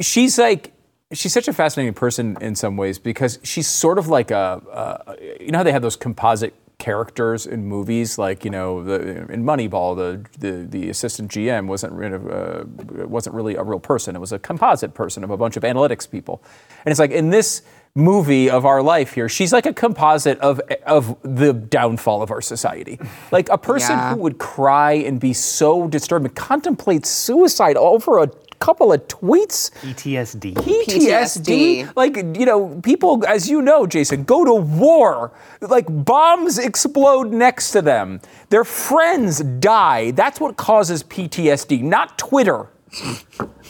[0.00, 0.72] she's like,
[1.12, 5.14] she's such a fascinating person in some ways because she's sort of like a, uh,
[5.40, 9.44] you know how they have those composite characters in movies, like you know, the, in
[9.44, 12.64] Moneyball, the, the the assistant GM wasn't uh,
[13.06, 16.10] wasn't really a real person; it was a composite person of a bunch of analytics
[16.10, 16.42] people,
[16.84, 17.62] and it's like in this
[17.94, 22.40] movie of our life here, she's like a composite of of the downfall of our
[22.40, 22.98] society,
[23.30, 24.14] like a person Yeah.
[24.14, 28.28] who would cry and be so disturbed and contemplate suicide over a
[28.60, 29.70] couple of tweets.
[29.82, 30.54] PTSD.
[30.54, 31.90] PTSD.
[31.96, 35.32] Like, you know, people, as you know, Jason, go to war.
[35.60, 38.20] Like, bombs explode next to them.
[38.50, 40.12] Their friends die.
[40.12, 42.68] That's what causes PTSD, not Twitter.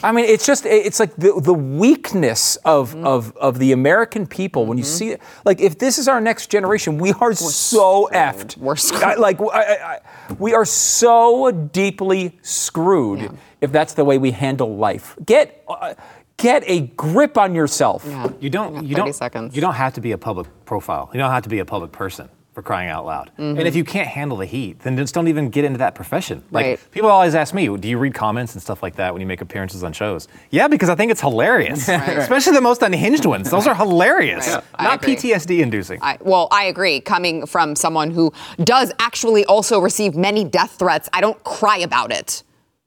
[0.03, 4.65] I mean, it's just, it's like the, the weakness of, of, of the American people
[4.65, 5.21] when you see it.
[5.45, 8.57] Like, if this is our next generation, we are so effed.
[8.57, 9.03] We're screwed.
[9.03, 9.99] I- like, I, I, I-
[10.39, 15.15] we are so deeply screwed if that's the way we handle life.
[15.25, 15.93] Get, uh,
[16.37, 18.03] get a grip on yourself.
[18.41, 18.83] You don't.
[18.85, 19.13] You don't.
[19.13, 19.55] seconds.
[19.55, 21.09] You don't have to be a public profile.
[21.13, 23.31] You don't have to be a public person for crying out loud.
[23.39, 23.57] Mm-hmm.
[23.59, 26.43] And if you can't handle the heat, then just don't even get into that profession.
[26.51, 26.91] Like Right.
[26.91, 29.41] people always ask me, do you read comments and stuff like that when you make
[29.41, 30.27] appearances on shows?
[30.51, 33.49] Yeah, because I think it's hilarious, especially the most unhinged ones.
[33.49, 34.63] Those are hilarious, Right.
[34.79, 35.01] Not.
[35.01, 35.99] PTSD inducing.
[36.01, 37.01] I, well, I agree.
[37.01, 38.31] Coming from someone who
[38.63, 42.43] does actually also receive many death threats, I don't cry about it.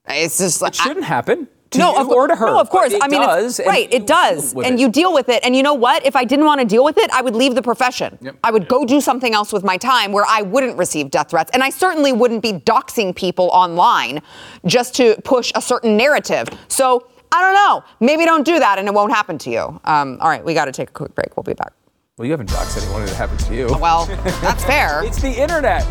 [0.08, 1.48] It's just like It shouldn't happen.
[1.70, 2.46] To no, you of, or to her.
[2.46, 2.94] No, of course.
[3.00, 3.92] I mean, does, right?
[3.92, 5.44] It does, and you deal with it.
[5.44, 6.06] And you know what?
[6.06, 8.18] If I didn't want to deal with it, I would leave the profession.
[8.44, 11.50] I would go do something else with my time where I wouldn't receive death threats,
[11.52, 14.22] and I certainly wouldn't be doxing people online
[14.64, 16.48] just to push a certain narrative.
[16.68, 17.84] So I don't know.
[18.00, 19.80] Maybe don't do that, and it won't happen to you.
[19.84, 21.36] Um, all right, we got to take a quick break.
[21.36, 21.72] We'll be back.
[22.16, 23.66] Well, you haven't doxed anyone it happens to you.
[23.78, 24.06] Well,
[24.40, 25.02] that's fair.
[25.04, 25.84] It's the internet.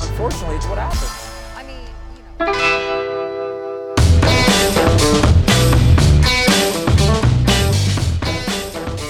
[0.00, 1.10] Unfortunately, it's what happens.
[1.54, 3.05] I mean, you know.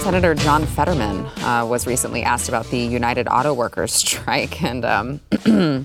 [0.07, 5.21] Senator John Fetterman uh, was recently asked about the United Auto Workers strike, and um,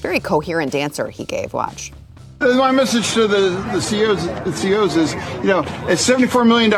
[0.00, 1.52] very coherent answer he gave.
[1.52, 1.92] Watch.
[2.40, 5.12] My message to the, the CEOs, the CEOs is,
[5.42, 6.70] you know, it's $74 million,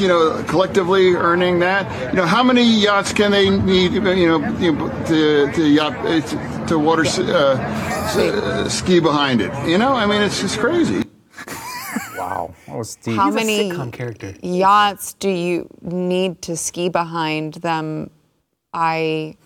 [0.00, 2.12] you know, collectively earning that.
[2.12, 4.12] You know, how many yachts can they need, you know,
[4.58, 9.52] you know to, to yacht, uh, to, to water uh, uh, ski behind it?
[9.68, 11.05] You know, I mean, it's just crazy.
[12.76, 13.16] Wow, that was deep.
[13.16, 14.34] How many sitcom character.
[14.42, 18.10] yachts do you need to ski behind them?
[18.72, 19.36] I.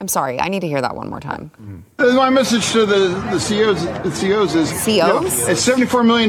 [0.00, 0.38] I'm sorry.
[0.40, 1.50] I need to hear that one more time.
[1.98, 5.48] My message to the, the CEOs, the CEOs is, you know, CEOs?
[5.48, 6.28] it's $74 million,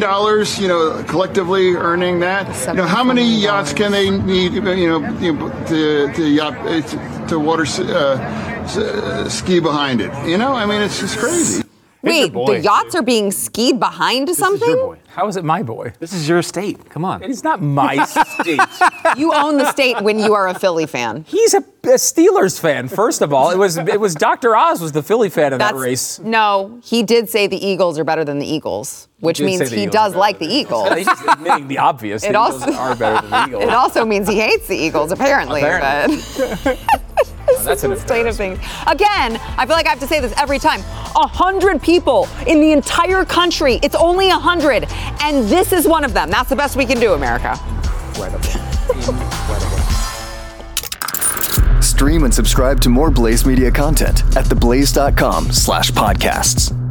[0.61, 2.47] you know, collectively earning that.
[2.67, 4.71] You know, how many $74 yachts can they need, you know,
[5.19, 8.17] you know to, to yacht, uh, to, to water uh,
[8.63, 10.11] s- uh, ski behind it?
[10.25, 11.63] You know, I mean, it's just crazy.
[12.09, 12.55] Wait, boy.
[12.57, 14.69] the yachts are being skied behind This is something?
[14.69, 14.97] your boy.
[15.07, 15.93] How is it my boy?
[15.99, 16.89] This is your state.
[16.89, 17.23] Come on.
[17.23, 18.03] It is not my
[18.41, 18.59] state.
[19.17, 21.23] You own the state when you are a Philly fan.
[21.27, 22.89] He's a, a Steelers fan.
[22.89, 24.55] First of all, it was it was Dr.
[24.55, 26.19] Oz was the Philly fan in that That's race.
[26.19, 26.81] no.
[26.83, 29.75] He did say the Eagles are better than the Eagles, which did say means the
[29.77, 30.89] he Eagles does are like better the Eagles.
[30.97, 32.23] He's just admitting the obvious.
[32.25, 33.63] It the also- Eagles are better than the Eagles.
[33.65, 35.61] It also means he hates the Eagles, apparently.
[35.61, 36.17] Apparently.
[36.63, 36.77] But
[37.65, 38.59] that's an state of things.
[38.87, 40.81] Again, I feel like I have to say this every time.
[41.15, 43.79] A hundred people in the entire country.
[43.83, 44.85] It's only a hundred,
[45.21, 46.29] and this is one of them.
[46.29, 47.59] That's the best we can do, America.
[51.81, 56.84] Stream and subscribe to more Blaze Media content at theblaze.com slash podcasts.